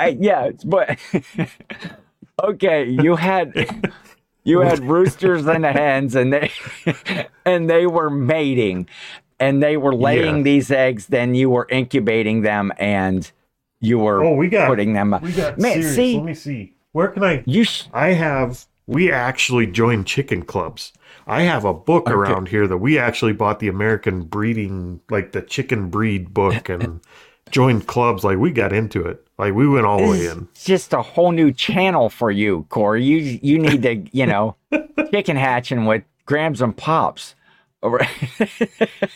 [0.00, 0.98] I, yeah, but
[2.42, 3.54] okay, you had
[4.44, 6.50] you had roosters and hens, and they
[7.44, 8.88] and they were mating,
[9.38, 10.42] and they were laying Yeah.
[10.42, 11.06] these eggs.
[11.08, 13.30] Then you were incubating them, and
[13.80, 15.14] you were Oh, we got putting them.
[15.14, 15.94] Uh, we got Man, serious.
[15.94, 16.74] see, Let me see.
[16.92, 17.42] Where can I?
[17.46, 17.64] you.
[17.64, 18.66] Sh- I have.
[18.86, 20.92] We actually joined chicken clubs.
[21.26, 25.42] I have a book around here that we actually bought the American breeding, like the
[25.42, 27.00] chicken breed book, and
[27.50, 28.24] joined clubs.
[28.24, 29.26] Like we got into it.
[29.38, 30.48] Like we went all the way in.
[30.54, 33.02] just a whole new channel for you, Cory.
[33.04, 34.56] You you need to, you know,
[35.10, 37.34] chicken hatching with grams and pops.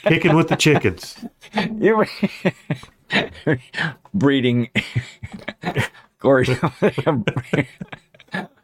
[0.04, 1.22] Kicking with the chickens.
[1.78, 2.08] You're
[4.14, 4.70] breeding
[6.18, 6.46] Cory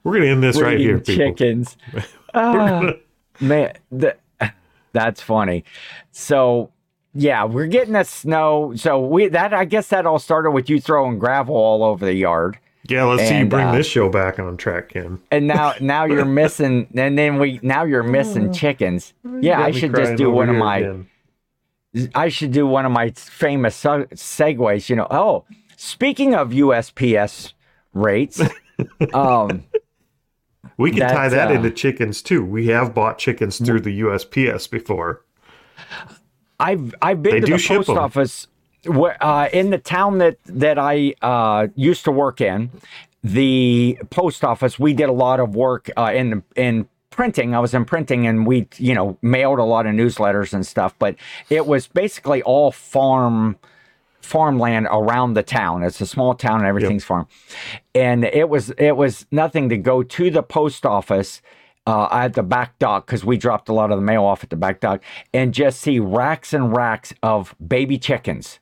[0.03, 1.14] We're gonna end this right here, people.
[1.14, 1.77] chickens.
[2.33, 2.94] Ah,
[3.38, 4.16] man, the,
[4.92, 5.64] that's funny.
[6.11, 6.73] So
[7.14, 8.73] yeah, we're getting the snow.
[8.77, 12.14] So we that I guess that all started with you throwing gravel all over the
[12.14, 12.59] yard.
[12.88, 15.20] Yeah, let's see you bring uh, this show back on track, Ken.
[15.31, 19.94] and now now you're missing and then we now you're missing chickens yeah i should
[19.94, 21.09] just do one of my again.
[22.14, 25.44] i should do one of my famous segues you know oh
[25.77, 27.53] speaking of usps
[27.92, 28.40] rates
[29.14, 29.62] um
[30.77, 32.42] We can tie that uh, into chickens too.
[32.42, 35.27] We have bought chickens through the USPS before.
[36.61, 37.99] I've i've been They to the post post 'em.
[37.99, 38.46] office
[38.87, 42.70] where, uh, in the town that that i uh used to work in
[43.25, 47.55] the post office we did a lot of work uh, in in printing.
[47.55, 50.94] I was in printing and we you know mailed a lot of newsletters and stuff
[50.99, 51.16] but
[51.51, 53.57] it was basically all farm
[54.23, 55.83] farmland around the town.
[55.83, 57.27] It's a small town and everything's farm.
[57.94, 61.42] And it was it was nothing to go to the post office
[61.87, 64.51] uh, at the back dock because we dropped a lot of the mail off at
[64.51, 68.61] the back dock and just see racks and racks of baby chickens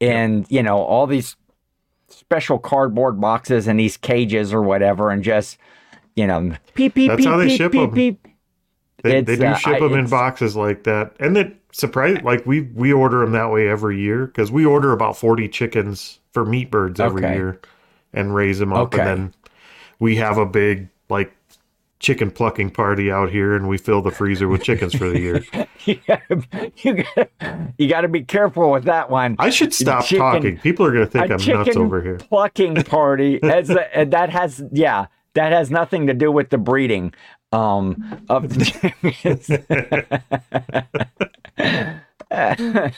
[0.00, 1.36] and you know all these
[2.08, 5.58] special cardboard boxes and these cages or whatever and just
[6.14, 7.94] you know peep peep That's peep how they peep ship peep 'em.
[7.94, 8.28] peep
[9.02, 12.46] They, they do uh, ship I- them in boxes like that, and it surprise like
[12.46, 16.44] we we order them that way every year because we order about forty chickens for
[16.44, 17.34] meat birds every Okay.
[17.34, 17.60] year,
[18.12, 19.00] and raise them up, Okay.
[19.00, 19.34] and then
[19.98, 21.32] we have a big like
[22.02, 25.44] chicken plucking party out here, and we fill the freezer with chickens for the year.
[25.86, 27.28] you gotta, you gotta,
[27.78, 30.58] you gotta be careful with that one I should stop Chicken- talking.
[30.58, 32.18] People are gonna think a I'm nuts over here.
[32.18, 37.14] plucking party as a, that has yeah that has nothing to do with the breeding
[37.52, 38.92] um of the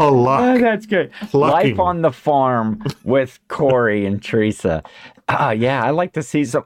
[0.00, 0.42] A lot.
[0.44, 1.70] Oh, that's good Plucking.
[1.70, 4.82] life on the farm with cory and teresa
[5.28, 6.64] ah yeah i like to see some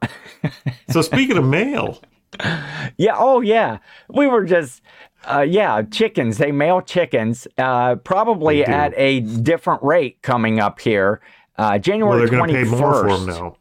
[0.91, 2.01] So speaking of mail,
[2.97, 4.83] yeah oh yeah we were just
[5.25, 11.21] uh, yeah chickens they mail chickens uh, probably at a different rate coming up here
[11.59, 13.57] uh, well, january they're gonna 21st pay more for them now.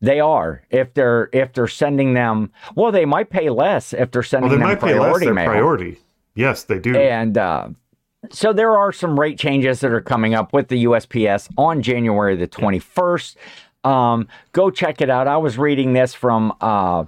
[0.00, 2.50] They are if they're if they're sending them.
[2.74, 5.30] Well, they might pay less if they're Well, sending they them might pay less priority
[5.30, 5.46] mail.
[5.46, 5.98] priority.
[6.34, 6.96] Yes, they do.
[6.96, 7.68] And uh,
[8.30, 12.34] so there are some rate changes that are coming up with the USPS on January
[12.34, 13.36] the twenty first.
[13.84, 15.26] Um, go check it out.
[15.28, 16.52] I was reading this from.
[16.60, 17.04] Uh,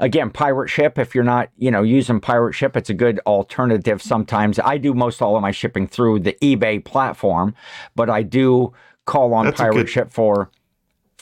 [0.00, 0.98] Again, pirate ship.
[0.98, 4.02] If you're not, you know, using pirate ship, it's a good alternative.
[4.02, 7.54] Sometimes I do most all of my shipping through the eBay platform,
[7.94, 8.72] but I do
[9.06, 10.50] call on That's pirate good- ship for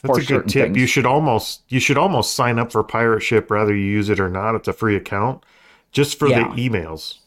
[0.01, 0.65] That's for a good certain tip.
[0.65, 0.77] things.
[0.79, 4.19] You should almost you should almost sign up for Pirate Ship whether you use it
[4.19, 4.55] or not.
[4.55, 5.43] It's a free account
[5.91, 6.49] just for Yeah.
[6.53, 7.19] the emails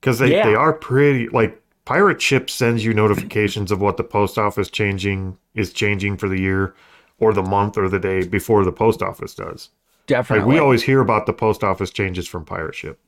[0.00, 0.46] because they, Yeah.
[0.46, 5.36] they are pretty like Pirate Ship sends you notifications of what the post office changing
[5.54, 6.74] is changing for the year
[7.22, 9.70] or the month or the day before the post office does.
[9.70, 10.54] Like definitely.
[10.54, 12.98] we always hear about the post office changes from Pirate Ship.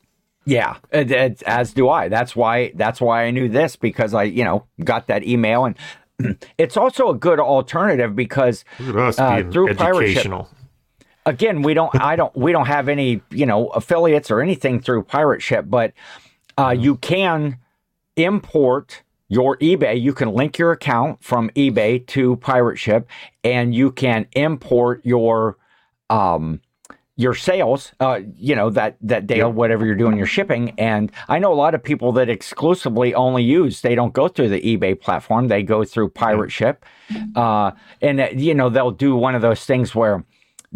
[0.47, 2.09] Yeah, it, it, as do I.
[2.09, 2.71] That's why.
[2.77, 5.77] That's why I knew this because I, you know, got that email, and
[6.59, 10.33] it's also a good alternative because us uh, through pirate ship,
[11.27, 11.99] again, we don't.
[12.01, 12.37] I don't.
[12.37, 15.93] We don't have any, you know, affiliates or anything through pirate ship, but
[16.57, 17.59] uh, you can
[18.17, 20.01] import your eBay.
[20.01, 23.09] You can link your account from eBay to pirate ship,
[23.43, 25.57] and you can import your
[26.11, 26.61] um
[27.17, 29.53] your sales uh you know that that day Yep.
[29.53, 33.43] whatever you're doing your shipping and i know a lot of people that exclusively only
[33.45, 36.85] use they don't go through the ebay platform they go through pirate ship
[37.37, 37.71] uh
[38.03, 40.25] and uh, you know they'll do one of those things where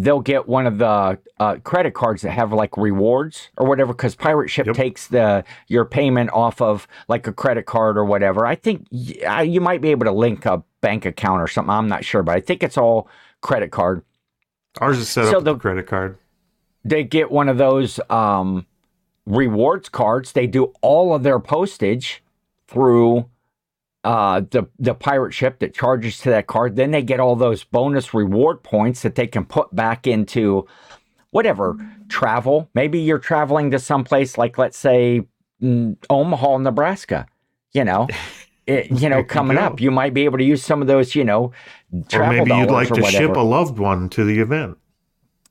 [0.00, 4.14] they'll get one of the uh, credit cards that have like rewards or whatever because
[4.14, 4.76] pirate ship Yep.
[4.76, 9.42] takes the your payment off of like a credit card or whatever i think y-
[9.42, 12.36] you might be able to link a bank account or something i'm not sure but
[12.36, 13.08] i think it's all
[13.42, 14.02] credit card
[14.80, 16.16] Ours is set So up with a credit card.
[16.84, 18.64] they get one of those um,
[19.26, 20.32] rewards cards.
[20.32, 22.22] They do all of their postage
[22.68, 23.26] through
[24.04, 26.76] uh, the the pirate ship that charges to that card.
[26.76, 30.66] Then they get all those bonus reward points that they can put back into
[31.30, 31.76] whatever
[32.08, 32.70] travel.
[32.74, 35.22] Maybe you're traveling to someplace like let's say
[35.62, 37.26] mm, Omaha, Nebraska.
[37.72, 38.08] You know.
[38.68, 40.88] It, you know, There you coming up, you might be able to use some of
[40.88, 41.52] those, you know,
[42.12, 43.10] Or maybe you'd like to whatever.
[43.10, 44.76] ship a loved one to the event.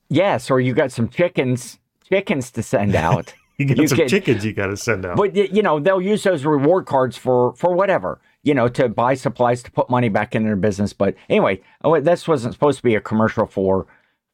[0.08, 3.34] yes, or you got some chickens, chickens to send out.
[3.58, 5.18] You get You some chickens you got to send out.
[5.18, 9.14] But you know, they'll use those reward cards for for whatever, you know, to buy
[9.14, 10.94] supplies to put money back in their business.
[10.94, 13.88] But anyway, oh, this wasn't supposed to be a commercial for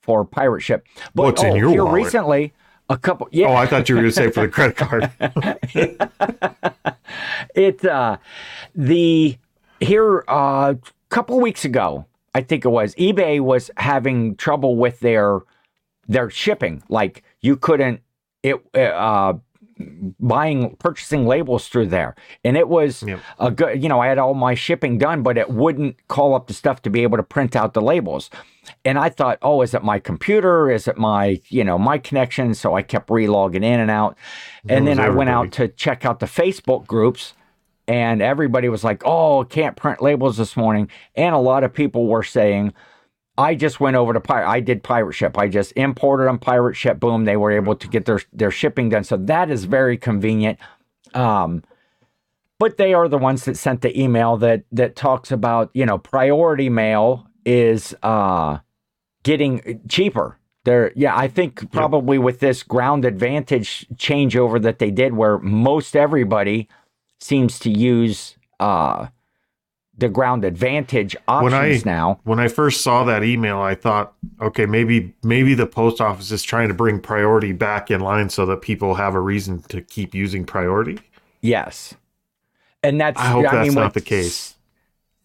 [0.04, 0.86] for pirate ship.
[1.16, 2.04] But What's in oh, your here wallet?
[2.04, 2.54] recently,
[2.90, 5.10] a couple yeah, oh, I thought you were going to say for the credit card.
[7.56, 8.18] it uh
[8.76, 9.36] the
[9.80, 10.78] here a
[11.10, 15.42] couple weeks ago i think it was ebay was having trouble with their
[16.08, 18.02] their shipping like you couldn't
[18.42, 19.34] it uh
[20.20, 22.16] buying purchasing labels through there.
[22.44, 23.20] And it was Yep.
[23.40, 26.48] a good you know i had all my shipping done but it wouldn't call up
[26.48, 28.30] the stuff to be able to print out the labels.
[28.86, 30.70] And i thought oh is it my computer?
[30.72, 32.54] Is it my you know my connection?
[32.54, 34.18] So i kept relogging in and out.
[34.70, 37.34] And then i went out to check out the facebook groups
[37.88, 40.88] and everybody was like oh can't print labels this morning.
[41.16, 42.74] And a lot of people were saying
[43.38, 44.48] I just went over to pirate.
[44.50, 45.38] I did pirate ship.
[45.38, 47.00] I just imported on pirate ship.
[47.00, 49.04] Boom, they were able to get their their shipping done.
[49.04, 50.60] So that is very convenient.
[51.14, 51.64] Um,
[52.60, 55.98] but they are the ones that sent the email that that talks about you know
[55.98, 58.60] priority mail is uh
[59.24, 60.38] getting cheaper.
[60.66, 65.94] There, yeah, I think probably with this ground advantage changeover that they did, where most
[65.96, 66.70] everybody
[67.20, 69.08] seems to use uh
[69.98, 72.20] the ground advantage When I- options now.
[72.24, 76.42] when I first saw that email, I thought, okay, maybe maybe the post office is
[76.44, 80.16] trying to bring priority back in line so that people have a reason to keep
[80.16, 81.00] using priority.
[81.42, 81.94] Yes.
[82.82, 84.56] And that's I hope that's mean, not the case.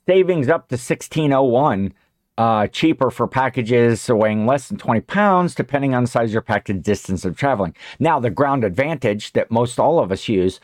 [0.07, 1.93] Savings up to 1601
[2.39, 6.41] uh cheaper for packages weighing less than 20 pounds depending on the size of your
[6.43, 7.75] package distance of traveling.
[7.99, 10.61] Now the ground advantage that most all of us use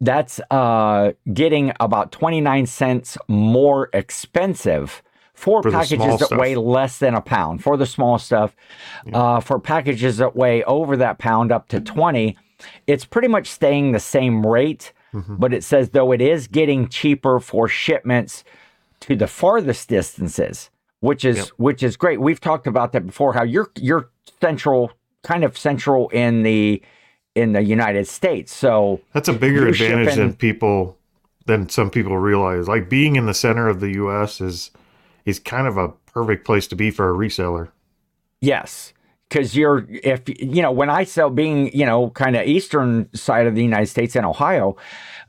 [0.00, 5.02] that's uh getting about 29 cents more expensive
[5.34, 6.38] for, For packages that stuff.
[6.38, 8.54] weigh less than a pound for the small stuff
[9.14, 12.36] uh, for packages that weigh over that pound up to 20
[12.86, 15.36] it's pretty much staying the same rate Mm-hmm.
[15.38, 18.44] but it says though it is getting cheaper for shipments
[19.00, 21.46] to the farthest distances which is Yep.
[21.56, 24.10] which is great we've talked about that before how you're you're
[24.40, 26.82] central kind of central in the
[27.34, 30.96] in the united states so That's a bigger advantage shipping- than people
[31.46, 32.68] than some people realize.
[32.68, 34.70] Like being in the center of the US is
[35.24, 37.68] is kind of a perfect place to be for a reseller.
[38.40, 38.92] Yes,
[39.30, 43.46] because you're if you know when I sell being you know kind of eastern side
[43.46, 44.76] of the United States in Ohio,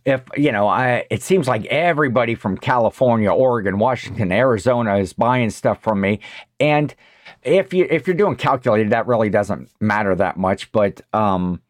[0.05, 5.51] if you know I it seems like everybody from California, Oregon, Washington, Arizona is buying
[5.51, 6.19] stuff from me,
[6.59, 6.93] and
[7.43, 11.61] if you if you're doing calculated, that really doesn't matter that much, but um.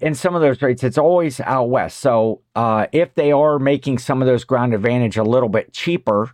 [0.00, 2.00] In some of those rates, it's always out west.
[2.00, 6.32] So uh, if they are making some of those ground advantage a little bit cheaper,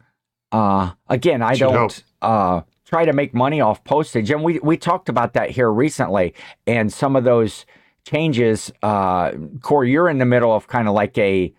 [0.51, 4.31] uh, again, I don't uh, try to make money off postage.
[4.33, 6.35] And we, we talked about that here recently.
[6.67, 7.65] And some of those
[8.05, 9.31] changes, uh,
[9.63, 11.55] Cory, you're in the middle of kind of like a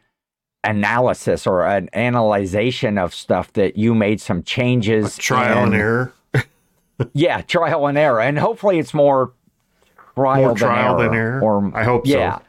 [0.66, 5.18] analysis or an analyzation of stuff that you made some changes.
[5.18, 6.14] Trial and in- error.
[7.14, 8.22] Yeah, trial and error.
[8.22, 9.32] And hopefully it's more
[10.14, 11.42] trial, More trial than, than error, error?
[11.44, 12.16] Or, I hope so.
[12.16, 12.40] yeah.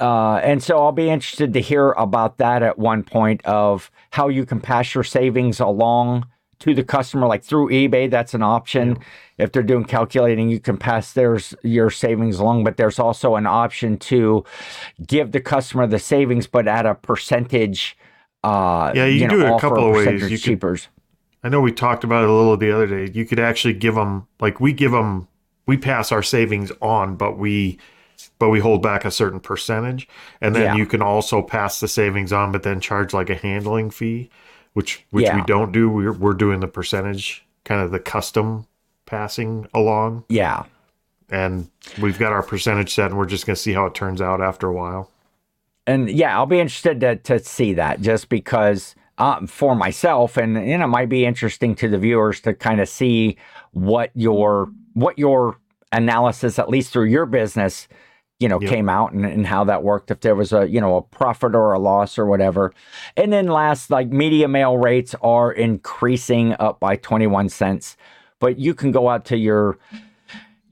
[0.00, 4.26] Uh, and so I'll be interested to hear about that at one point of how
[4.28, 6.26] you can pass your savings along
[6.62, 8.10] to the customer, like through eBay.
[8.10, 8.98] That's an option.
[9.38, 12.64] If they're doing calculating, you can pass theirs your savings along.
[12.64, 14.44] But there's also an option to
[15.06, 17.96] give the customer the savings, but at a percentage.
[18.44, 20.30] Uh, Yeah, you can know, do it a couple of ways.
[20.30, 20.86] You could-
[21.44, 23.10] I know we talked about it a little the other day.
[23.12, 25.26] You could actually give them like we give them
[25.66, 27.78] we pass our savings on, but we
[28.38, 30.08] but we hold back a certain percentage,
[30.40, 30.74] and then Yeah.
[30.76, 34.30] you can also pass the savings on, but then charge like a handling fee,
[34.74, 35.88] which which we don't do.
[35.90, 38.66] We're we're doing the percentage, kind of the custom
[39.06, 40.64] passing along, Yeah.
[41.30, 41.68] and
[42.00, 44.68] we've got our percentage set, and we're just gonna see how it turns out after
[44.68, 45.10] a while.
[45.86, 50.54] and yeah, I'll be interested to, to see that just because um, for myself, and
[50.66, 53.36] you know, it might be interesting to the viewers to kind of see
[53.72, 55.58] what your what your
[55.90, 57.88] analysis, at least through your business,
[58.42, 58.70] you know, Yep.
[58.70, 60.10] came out and, and how that worked.
[60.10, 62.74] If there was a you know a profit or a loss or whatever,
[63.16, 67.96] and then last, like media mail rates are increasing up by twenty one cents,
[68.40, 69.78] but you can go out to your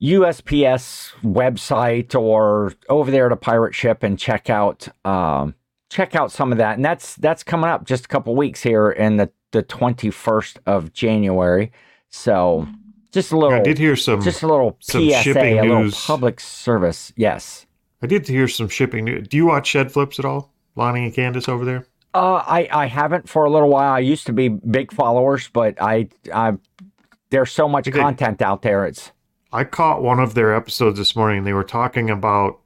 [0.03, 5.55] USPS website or over there to Pirate Ship and check out um,
[5.91, 6.77] check out some of that.
[6.77, 10.59] And that's that's coming up just a couple weeks here in the the twenty first
[10.67, 11.71] of January.
[12.09, 12.67] So
[13.13, 14.23] just a little, I did hear some.
[14.23, 16.05] just a little some PSA, shipping a little news.
[16.05, 17.13] public service.
[17.17, 17.67] Yes.
[18.03, 19.05] I did hear some shipping.
[19.05, 19.29] news.
[19.29, 21.87] Do you watch Shed Flips at all, Lonnie and Candace over there?
[22.15, 23.93] Uh, I I haven't for a little while.
[23.93, 26.55] I used to be big followers, but I I
[27.31, 27.99] there's so much Okay.
[28.01, 28.85] content out there.
[28.87, 29.13] It's
[29.53, 31.45] I caught one of their episodes this morning.
[31.45, 32.59] They were talking about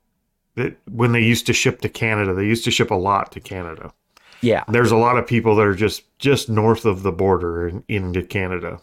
[0.55, 2.33] that when they used to ship to Canada.
[2.35, 3.93] They used to ship a lot to Canada.
[4.41, 7.83] yeah, There's a lot of people that are just just north of the border and
[7.89, 8.81] into Canada,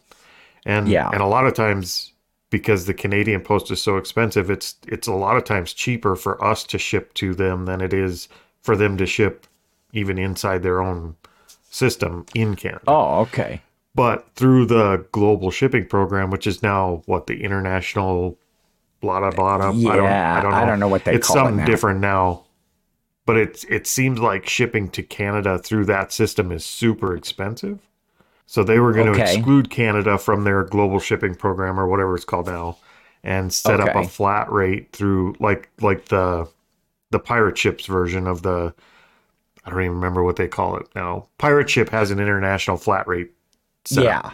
[0.65, 1.09] and Yeah.
[1.11, 2.13] and a lot of times
[2.49, 6.43] because the Canadian post is so expensive, it's it's a lot of times cheaper for
[6.43, 8.27] us to ship to them than it is
[8.61, 9.47] for them to ship
[9.93, 11.15] even inside their own
[11.69, 12.83] system in Canada.
[12.87, 13.61] Oh, okay.
[13.95, 18.37] But through the global shipping program, which is now what the international
[19.01, 19.55] blah blah blah.
[19.55, 20.57] I don't, Yeah, I don't know.
[20.57, 21.65] I don't know what they it's call it It's something now.
[21.65, 22.43] different now.
[23.25, 27.79] But it's it seems like shipping to Canada through that system is super expensive.
[28.51, 32.25] So they were going to exclude Canada from their global shipping program or whatever it's
[32.25, 32.75] called now,
[33.23, 36.49] and set up a flat rate through like like the
[37.11, 38.73] the pirate ships version of the
[39.63, 41.27] I don't even remember what they call it now.
[41.37, 43.31] Pirate ship has an international flat rate.
[43.95, 44.03] up.
[44.03, 44.31] Yeah.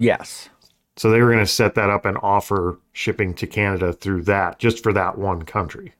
[0.00, 0.48] Yes.
[0.96, 4.58] So they were going to set that up and offer shipping to Canada through that,
[4.58, 5.92] just for that one country,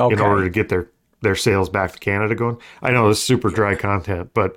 [0.00, 0.14] Okay.
[0.14, 0.88] in order to get their
[1.24, 2.56] their sales back to Canada going.
[2.82, 4.56] I know it's super dry content, but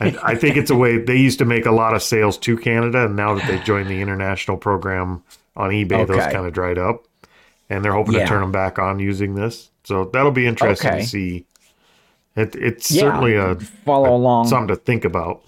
[0.00, 2.56] I, I think it's a way they used to make a lot of sales to
[2.58, 5.22] Canada, and now that they've joined the international program
[5.56, 7.04] on eBay, those kind of dried up,
[7.70, 8.20] and they're hoping Yeah.
[8.22, 9.70] to turn them back on using this.
[9.84, 11.00] So that'll be interesting Okay.
[11.00, 11.44] to see.
[12.36, 13.00] It, it's Yeah.
[13.02, 14.46] certainly a Follow along.
[14.48, 15.42] something to think about.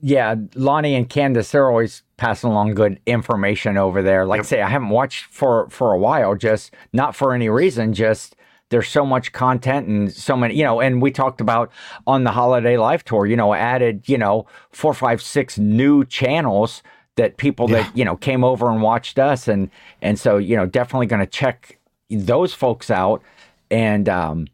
[0.00, 4.24] yeah, Lonnie and Candace, they're always passing along good information over there.
[4.24, 7.92] Like I say, I haven't watched for for a while, just not for any reason,
[7.92, 8.34] just
[8.72, 11.70] there's so much content and so many, you know, and we talked about
[12.06, 16.82] on the holiday live tour, you know, added, you know, four, five, six new channels
[17.16, 19.70] that people that, you know, came over and watched us and
[20.00, 23.22] and so, you know, definitely gonna check those folks out.
[23.70, 24.46] And um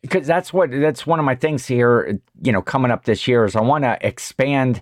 [0.00, 3.44] because that's what that's one of my things here you know coming up this year
[3.44, 4.80] is i want to expand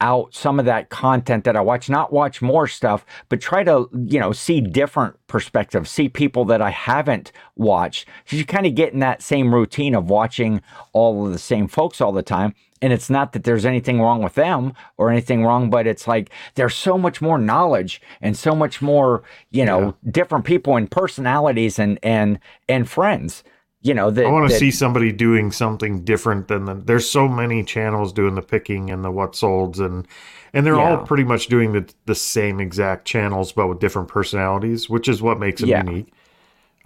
[0.00, 3.88] out some of that content that i watch not watch more stuff but try to
[4.06, 8.06] you know see different perspectives see people that i haven't watched.
[8.26, 10.60] So you kind of get in that same routine of watching
[10.92, 14.22] all of the same folks all the time and it's not that there's anything wrong
[14.22, 18.54] with them or anything wrong but it's like there's so much more knowledge and so
[18.54, 22.38] much more you know different people and personalities and and
[22.68, 23.44] and friends
[23.84, 26.74] you know I want to see somebody doing something different than the.
[26.74, 30.08] There's so many channels doing the picking and the what solds and
[30.52, 30.96] and they're Yeah.
[30.98, 35.22] all pretty much doing the the same exact channels but with different personalities, which is
[35.22, 35.84] what makes them Yeah.
[35.84, 36.12] unique.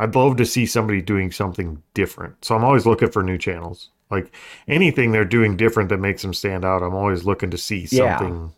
[0.00, 2.44] I'd love to see somebody doing something different.
[2.44, 3.90] So I'm always looking for new channels.
[4.10, 4.34] Like
[4.66, 6.82] anything they're doing different that makes them stand out.
[6.82, 8.18] I'm always looking to see Yeah.
[8.18, 8.52] something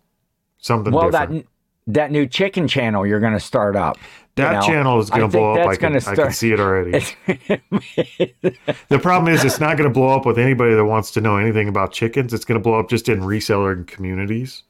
[0.59, 1.45] something well different.
[1.45, 1.50] that
[1.87, 3.97] that new chicken channel you're going to start up
[4.37, 5.67] you That know, channel is going to blow up.
[5.67, 7.05] I can, gonna I can see it already.
[8.89, 11.37] The problem is, it's not going to blow up with anybody that wants to know
[11.37, 12.33] anything about chickens.
[12.33, 14.63] It's going to blow up just in reseller communities.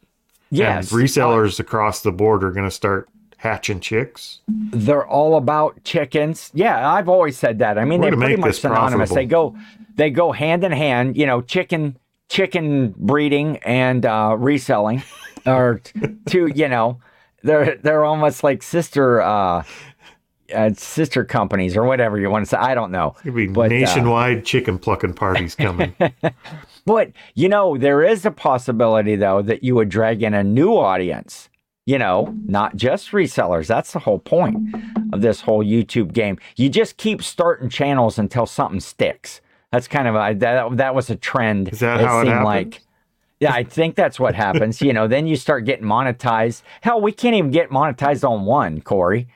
[0.50, 4.40] yes And resellers across the board are going to start hatching chicks.
[4.48, 6.50] they're all about chickens.
[6.52, 7.78] Yeah, I've always said that.
[7.78, 9.10] I mean, We're they're pretty much synonymous.
[9.10, 9.14] profitable.
[9.16, 9.56] They go
[9.96, 11.16] they go hand in hand.
[11.16, 11.96] You know, chicken
[12.28, 15.02] chicken breeding and uh, reselling,
[15.46, 15.80] or
[16.26, 16.46] two.
[16.54, 17.00] You know,
[17.42, 19.20] they're they're almost like sister.
[19.20, 19.64] Uh,
[20.52, 22.56] uh, sister companies or whatever you want to say.
[22.56, 23.14] I don't know.
[23.20, 25.94] It'd be But, uh, nationwide chicken plucking parties coming.
[26.86, 30.72] But you know, there is a possibility though that you would drag in a new
[30.72, 31.48] audience.
[31.86, 33.66] You know, not just resellers.
[33.66, 34.56] That's the whole point
[35.12, 36.38] of this whole YouTube game.
[36.56, 39.40] You just keep starting channels until something sticks.
[39.72, 41.68] That's kind of a that that was a trend.
[41.68, 42.44] Is that how it happens?
[42.44, 42.80] like.
[43.40, 44.82] Yeah, I think that's what happens.
[44.82, 46.62] you know, then you start getting monetized.
[46.82, 49.28] Hell, we can't even get monetized on one, Cory.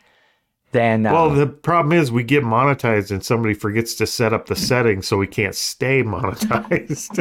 [0.73, 4.47] Then uh, well, the problem is we get monetized and somebody forgets to set up
[4.47, 7.21] the settings so we can't stay monetized.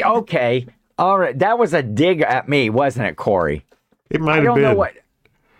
[0.02, 0.66] okay,
[0.98, 3.66] all right, that was a dig at me, wasn't it, Cory?
[4.10, 4.62] it might I have been.
[4.62, 4.94] know what.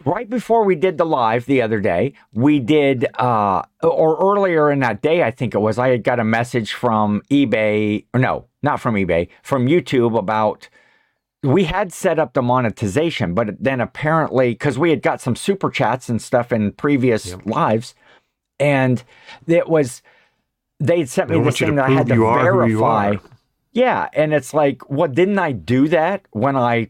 [0.05, 4.78] Right before we did the live the other day, we did, uh, or earlier in
[4.78, 8.47] that day, I think it was, I had got a message from eBay, or no,
[8.67, 10.69] not from eBay, from YouTube about
[11.43, 15.71] we had set up the monetization, but then apparently, because we had got some super
[15.71, 17.95] chats and stuff in previous lives,
[18.59, 19.05] and
[19.47, 20.03] it was,
[20.81, 22.79] they had sent me want this thing that I had to you are who you
[22.79, 23.17] verify.
[23.73, 26.89] Yeah, and it's like, what didn't I do that when I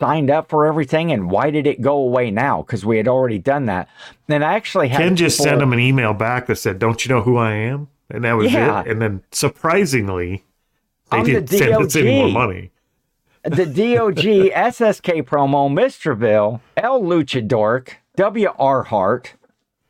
[0.00, 2.62] signed up for everything, and why did it go away now?
[2.62, 3.88] Because we had already done that.
[4.28, 7.04] And I actually had Ken just people- sent him an email back that said, "Don't
[7.04, 8.80] you know who I am?" And that was Yeah.
[8.80, 8.86] it.
[8.86, 10.44] And then surprisingly,
[11.10, 12.32] they I'm the didn't send more DOG.
[12.32, 12.70] money.
[13.42, 16.18] the DOG SSK promo, Mr.
[16.18, 19.34] Bill, L Luchadork, W R Hart,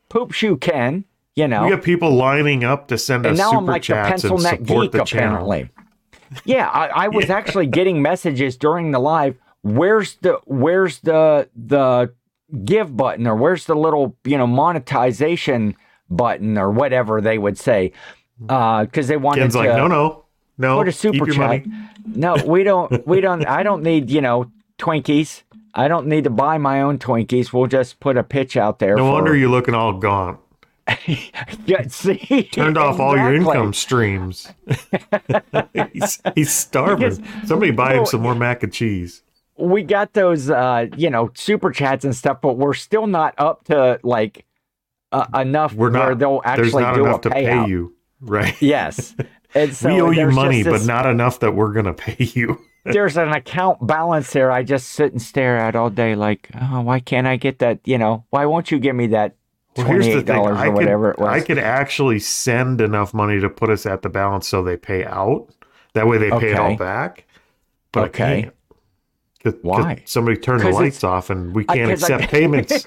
[0.09, 1.05] Poop Shoe Ken.
[1.37, 3.83] You know, We got people lining up to send and us now super I'm like
[3.83, 5.51] the chats pencil and neck support geek the channel.
[5.51, 5.71] apparently.
[6.45, 9.37] Yeah, I, I was actually getting messages during the live.
[9.63, 12.13] Where's the where's the the
[12.65, 15.75] give button or where's the little you know monetization
[16.11, 17.93] button or whatever they would say
[18.49, 19.43] uh, because they wanted to.
[19.45, 20.24] Ken's to like, "No, no,
[20.59, 21.37] no, put a super chat.
[21.37, 21.65] money."
[22.07, 23.07] No, we don't.
[23.07, 23.47] We don't.
[23.47, 25.43] I don't need you know Twinkies.
[25.75, 27.53] I don't need to buy my own Twinkies.
[27.53, 28.97] We'll just put a pitch out there.
[28.97, 30.39] No for, wonder you're looking all gaunt.
[31.67, 34.53] Yeah, see, Turned off all your income streams.
[35.93, 37.25] he's, he's starving.
[37.47, 39.23] Somebody buy him well, some more mac and cheese.
[39.57, 43.65] We got those, uh, you know, super chats and stuff, but we're still not up
[43.65, 44.45] to like
[45.11, 47.65] uh, enough We're not, where they'll actually do enough a to payout.
[47.65, 48.61] pay you, right?
[48.61, 49.15] Yes,
[49.55, 52.61] and so we owe you money, just but not enough that we're gonna pay you.
[52.85, 54.51] there's an account balance there.
[54.53, 57.81] I just sit and stare at all day, like, oh, why can't I get that?
[57.85, 59.35] You know, why won't you give me that
[59.77, 60.37] Well, twenty here's the eight thing.
[60.37, 61.29] dollars I or whatever could, it was?
[61.31, 65.05] I could actually send enough money to put us at the balance so they pay
[65.05, 65.47] out.
[65.95, 67.25] That way they pay it all back.
[67.93, 68.25] But Okay.
[68.25, 68.55] I can't.
[69.45, 70.03] 'Cause- 'cause Why?
[70.07, 72.87] Somebody turned the lights off and we can't 'cause I- accept payments.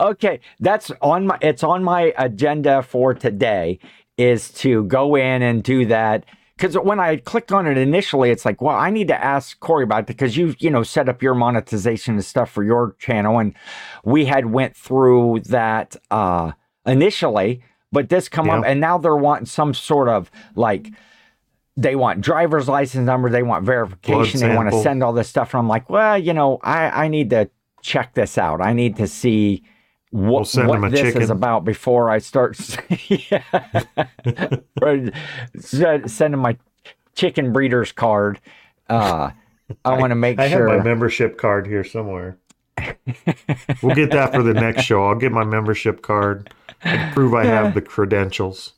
[0.00, 3.80] Okay, that's on my it's on my agenda for today
[4.18, 6.24] is to go in and do that
[6.56, 9.84] because when I clicked on it initially, it's like, well, I need to ask Cory
[9.84, 13.38] about it because you you know set up your monetization and stuff for your channel,
[13.38, 13.54] and
[14.04, 16.52] we had went through that uh
[16.84, 17.62] initially,
[17.92, 20.90] but this come up and now they're wanting some sort of like
[21.76, 25.54] they want driver's license number, they want verification, they want to send all this stuff.
[25.54, 27.48] And I'm like, well, you know, I, I need to
[27.82, 28.60] check this out.
[28.60, 29.62] I need to see
[30.10, 32.58] what, send them what this is about before I start
[33.08, 33.42] yeah.
[34.80, 35.12] Right.
[35.58, 36.56] Send- sending my
[37.14, 38.40] chicken breeder's card.
[38.88, 39.30] Uh,
[39.84, 40.68] I want to make I sure.
[40.68, 42.38] have my membership card here somewhere.
[43.82, 45.06] we'll get that for the next show.
[45.06, 48.74] I'll get my membership card and prove I have the credentials.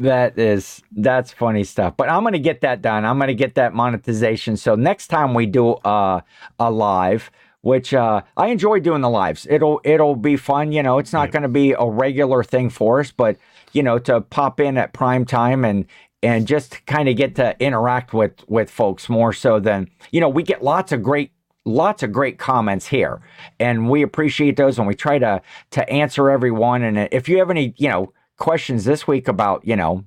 [0.00, 1.94] That is that's funny stuff.
[1.96, 3.04] But I'm gonna get that done.
[3.04, 4.56] I'm gonna get that monetization.
[4.56, 6.22] So next time we do uh,
[6.58, 7.30] a live,
[7.62, 9.46] which uh, I enjoy doing the lives.
[9.50, 10.72] It'll it'll be fun.
[10.72, 13.36] You know, it's not gonna be a regular thing for us, but
[13.72, 15.86] you know, to pop in at prime time and
[16.22, 20.28] and just kind of get to interact with with folks more so than you know
[20.28, 21.32] we get lots of great
[21.64, 23.20] lots of great comments here
[23.58, 25.40] and we appreciate those and we try to
[25.70, 29.76] to answer everyone and if you have any you know questions this week about you
[29.76, 30.04] know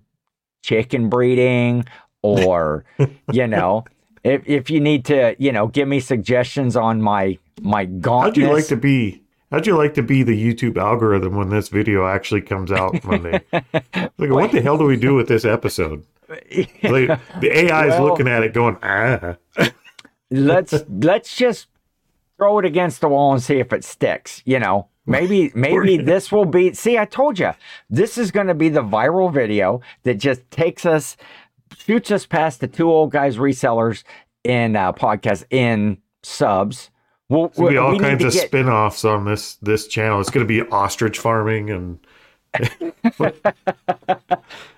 [0.63, 1.85] chicken breeding
[2.23, 2.85] or
[3.31, 3.83] you know
[4.23, 8.37] if, if you need to you know give me suggestions on my my gauntness How'd
[8.37, 9.23] you like to be?
[9.51, 13.39] How'd you like to be the YouTube algorithm when this video actually comes out Monday?
[13.53, 16.05] like, what the hell do we do with this episode?
[16.81, 19.35] Like, the AI is Well- looking at it, going, ah.
[20.31, 21.67] let's let's just
[22.37, 26.31] throw it against the wall and see if it sticks you know maybe maybe this
[26.31, 27.51] will be see i told you
[27.89, 31.15] this is going to be the viral video that just takes us
[31.77, 34.03] shoots us past the two old guys resellers
[34.43, 36.89] in uh podcast in subs
[37.29, 40.19] we'll, gonna be all need kinds of get- spin-offs on this this channel.
[40.19, 41.99] It's gonna be ostrich farming and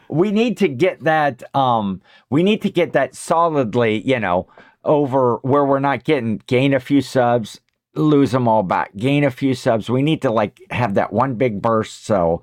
[0.09, 4.47] we need to get that um we need to get that solidly you know
[4.83, 7.59] over where we're not getting gain a few subs
[7.95, 8.93] lose them all back.
[8.97, 9.89] Gain a few subs.
[9.89, 12.05] We need to like have that one big burst.
[12.05, 12.41] So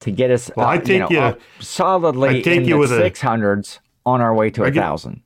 [0.00, 2.78] to get us, Well, I uh, take know, you- solidly I take in you the
[2.78, 5.22] with six hundreds on our way to a thousand.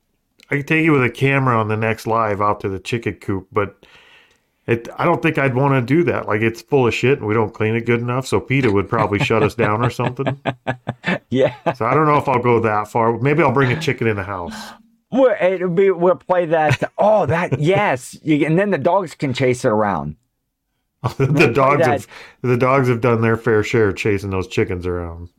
[0.51, 3.13] I can take you with a camera on the next live out to the chicken
[3.15, 3.85] coop, but
[4.65, 6.27] it, I don't think I'd want to do that.
[6.27, 8.27] Like it's full of shit and we don't clean it good enough.
[8.27, 10.39] So PETA would probably shut us down or something.
[11.31, 13.17] Yeah, So I don't know if I'll go that far.
[13.19, 14.53] Maybe I'll bring a chicken in the house.
[15.11, 16.91] we'll, it'll be, we'll play that.
[16.97, 20.15] oh, that yes, you, and then the dogs can chase it around.
[21.17, 22.07] the dogs have
[22.41, 25.29] the dogs have done their fair share of chasing those chickens around.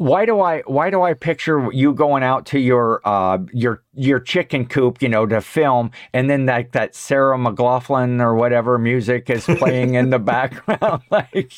[0.00, 4.18] Why do I why do I picture you going out to your uh your your
[4.18, 9.28] chicken coop, you know, to film, and then like that Sarah McLachlan or whatever music
[9.28, 11.52] is playing in the background, like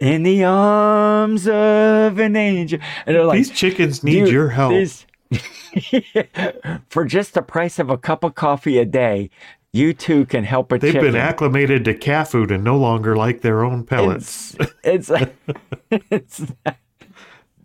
[0.00, 4.72] in the arms of an angel, and they're like, These chickens need your help.
[4.72, 5.04] these-
[6.88, 9.28] for just the price of a cup of coffee a day,
[9.74, 11.12] you too can help a They've chicken.
[11.12, 14.56] been acclimated to cat food and no longer like their own pellets.
[14.82, 15.10] it's it's
[15.90, 16.42] it's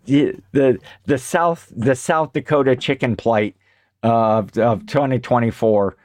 [0.06, 3.56] the the South the South Dakota chicken plight
[4.02, 5.96] of of 2024.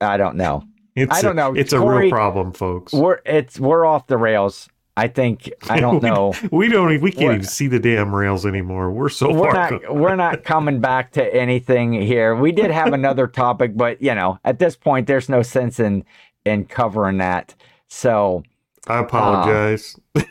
[0.00, 0.64] I don't know.
[0.94, 1.54] It's I don't a- know.
[1.54, 2.92] It's a real problem, folks.
[2.92, 4.68] We're it's we're off the rails.
[4.96, 6.34] I think I don't We- know.
[6.50, 6.88] We don't.
[7.00, 8.90] We can't We're- even see the damn rails anymore.
[8.90, 9.70] We're so We're far.
[9.70, 12.34] not we're not coming back to anything here.
[12.34, 16.04] We did have another topic, but you know, at this point, there's no sense in
[16.44, 17.54] in covering that.
[17.86, 18.42] So
[18.88, 19.94] I apologize.
[20.16, 20.24] Um,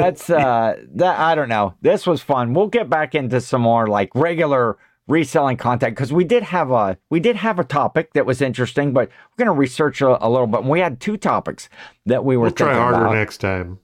[0.00, 1.74] that's uh that I don't know.
[1.80, 2.54] This was fun.
[2.54, 4.76] We'll get back into some more like regular
[5.06, 8.92] reselling content because we did have a we did have a topic that was interesting,
[8.92, 10.60] but we're gonna research a, a little bit.
[10.60, 11.68] And we had two topics
[12.06, 13.14] that we were we'll try harder about.
[13.14, 13.78] next time.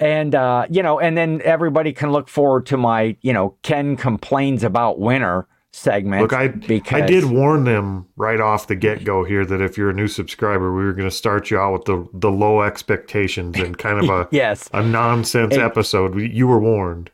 [0.00, 3.96] and uh you know, and then everybody can look forward to my you know Ken
[3.96, 6.22] complains about winter segment.
[6.22, 9.76] Look, I because I did warn them right off the get go here that if
[9.76, 12.62] you're a new subscriber, we were going to start you out with the the low
[12.62, 15.62] expectations and kind of a yes, a nonsense Hey.
[15.62, 16.18] episode.
[16.20, 17.10] You were warned.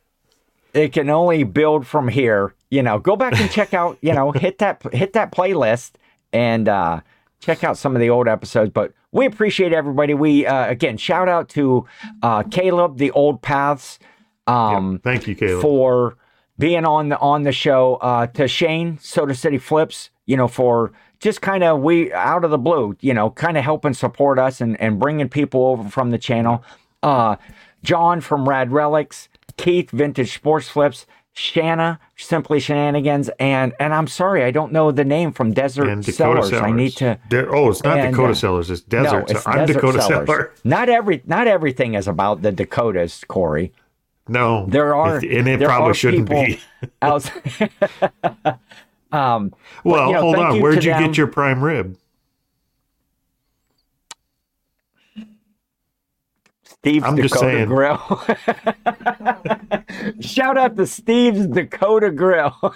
[0.72, 2.54] it can only build from here.
[2.70, 5.92] You know, go back and check out, you know, hit that hit that playlist
[6.32, 7.00] and uh
[7.40, 8.70] check out some of the old episodes.
[8.72, 10.14] But we appreciate everybody.
[10.14, 11.86] We uh again shout out to
[12.22, 13.98] uh Caleb, the old paths,
[14.46, 15.60] um Thank you, Caleb.
[15.62, 16.16] for
[16.58, 17.96] being on the on the show.
[17.96, 22.50] Uh to Shane, Soda City Flips, you know, for just kind of we out of
[22.50, 26.10] the blue, you know, kind of helping support us and, and bringing people over from
[26.10, 26.64] the channel.
[27.02, 27.36] Uh
[27.82, 34.44] John from Rad Relics, Keith, Vintage Sports Flips, Shanna, Simply Shenanigans, and and I'm sorry,
[34.44, 36.48] I don't know the name from Desert Sellers.
[36.50, 36.52] Sellers.
[36.52, 37.18] I need to.
[37.28, 38.70] De- oh, it's not and, Dakota uh, Sellers.
[38.70, 39.28] It's Desert.
[39.28, 40.26] no, it's I'm Desert Dakota Sellers.
[40.28, 40.52] Seller.
[40.62, 43.72] Not every not everything is about the Dakotas, Cory.
[44.26, 46.58] No, There are and it probably shouldn't be.
[49.12, 49.54] Um,
[49.84, 50.56] Well, you know, hold on.
[50.56, 51.04] you Where'd you them.
[51.04, 51.96] get your prime rib?
[56.64, 57.68] Steve's I'm Dakota just saying.
[57.68, 57.96] Grill.
[60.20, 62.74] Shout out to Steve's Dakota Grill.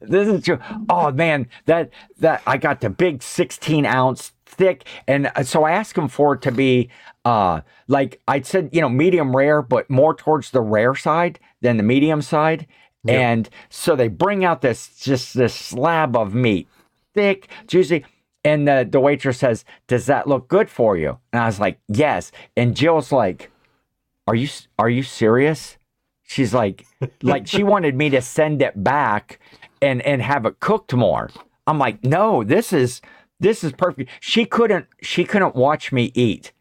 [0.00, 0.58] this is true.
[0.88, 5.72] Oh man, that that I got the big 16 ounce thick, and uh, so I
[5.72, 6.88] asked him for it to be
[7.24, 11.76] uh like I said, you know, medium rare, but more towards the rare side than
[11.76, 12.66] the medium side.
[13.06, 16.68] And so they bring out this just this slab of meat,
[17.12, 18.04] thick, juicy.
[18.46, 21.18] And the, the waitress says, Does that look good for you?
[21.32, 22.32] And I was like, Yes.
[22.56, 23.50] And Jill's like,
[24.26, 24.48] Are you
[24.78, 25.76] are you serious?
[26.22, 26.86] She's like,
[27.22, 29.38] like she wanted me to send it back
[29.82, 31.30] and and have it cooked more.
[31.66, 33.00] I'm like, no, this is
[33.44, 34.10] this is perfect.
[34.20, 36.52] She couldn't she couldn't watch me eat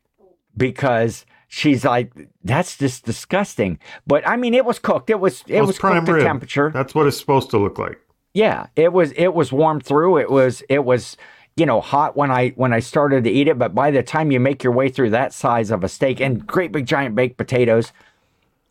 [0.56, 2.12] because she's like,
[2.44, 3.80] that's just disgusting.
[4.06, 5.10] But I mean, it was cooked.
[5.10, 6.24] It was it Well, was prime cooked to rib.
[6.24, 6.72] temperature.
[6.74, 8.00] That's what it's supposed to look like.
[8.34, 10.18] Yeah, it was it was warm through.
[10.18, 11.18] It was it was
[11.56, 14.32] you know hot when I when I started to eat it, but by the time
[14.32, 17.38] you make your way through that size of a steak and great big giant baked
[17.38, 17.94] potatoes,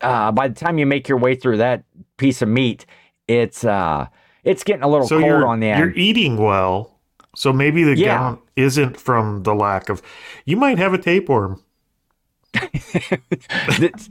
[0.00, 1.84] uh, by the time you make your way through that
[2.16, 2.86] piece of meat,
[3.28, 4.06] it's uh
[4.44, 5.78] it's getting a little So cold on the end.
[5.78, 6.91] you're eating well.
[7.34, 8.18] So maybe the Yeah.
[8.18, 10.02] gout isn't from the lack of.
[10.44, 11.62] You might have a tapeworm.
[13.78, 14.08] this,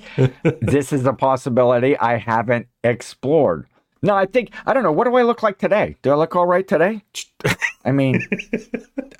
[0.61, 3.67] this is a possibility I haven't explored.
[4.01, 4.91] No, I think I don't know.
[4.91, 5.95] What do I look like today?
[6.01, 7.03] Do I look all right today?
[7.85, 8.19] I mean,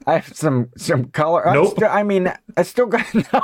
[0.08, 1.44] I have some some color.
[1.54, 1.74] Nope.
[1.76, 3.42] still- I mean, I still got no.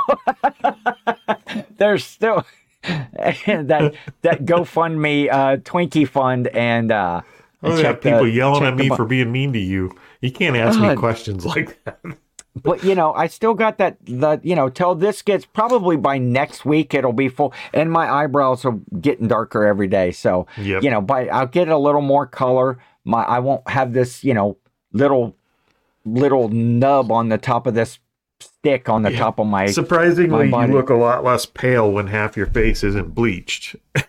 [1.76, 2.44] There's still
[2.82, 7.20] that that GoFundMe uh, Twinkie fund and uh,
[7.62, 9.92] Oh, and yeah, check the- people yelling at me bu- for being mean to you.
[10.20, 12.00] You can't ask me questions like that.
[12.60, 16.18] But you know, I still got that the you know till this gets probably by
[16.18, 20.10] next week it'll be full, and my eyebrows are getting darker every day.
[20.10, 20.82] So Yep.
[20.82, 22.78] you know, by I'll get a little more color.
[23.04, 24.56] My I won't have this you know
[24.92, 25.36] little
[26.04, 28.00] little nub on the top of this
[28.40, 29.66] stick on the top of my.
[29.66, 33.76] Surprisingly, my you look a lot less pale when half your face isn't bleached.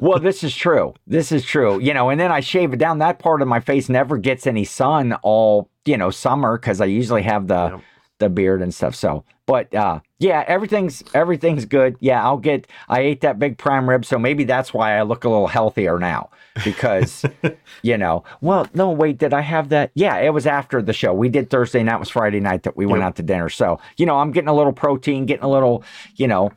[0.00, 0.94] well, this is true.
[1.06, 1.80] This is true.
[1.80, 2.98] You know, and then I shave it down.
[2.98, 6.86] That part of my face never gets any sun all you know summer because I
[6.86, 7.80] usually have the Yep.
[8.18, 8.94] the beard and stuff.
[8.94, 11.96] So, but uh, yeah, everything's everything's good.
[12.00, 12.66] Yeah, I'll get.
[12.88, 15.98] I ate that big prime rib, so maybe that's why I look a little healthier
[15.98, 16.30] now
[16.64, 17.24] because
[17.82, 18.24] you know.
[18.42, 19.90] Well, no, wait, did I have that?
[19.94, 21.14] Yeah, it was after the show.
[21.14, 21.98] We did Thursday night.
[21.98, 23.48] Was Friday night that we went out to dinner.
[23.48, 25.82] So you know, I'm getting a little protein, getting a little,
[26.16, 26.52] you know,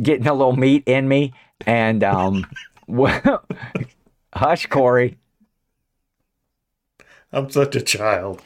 [0.00, 1.32] getting a little meat in me,
[1.66, 2.46] and um,
[2.86, 3.44] well,
[4.34, 5.18] hush, Cory.
[7.32, 8.38] I'm such a child.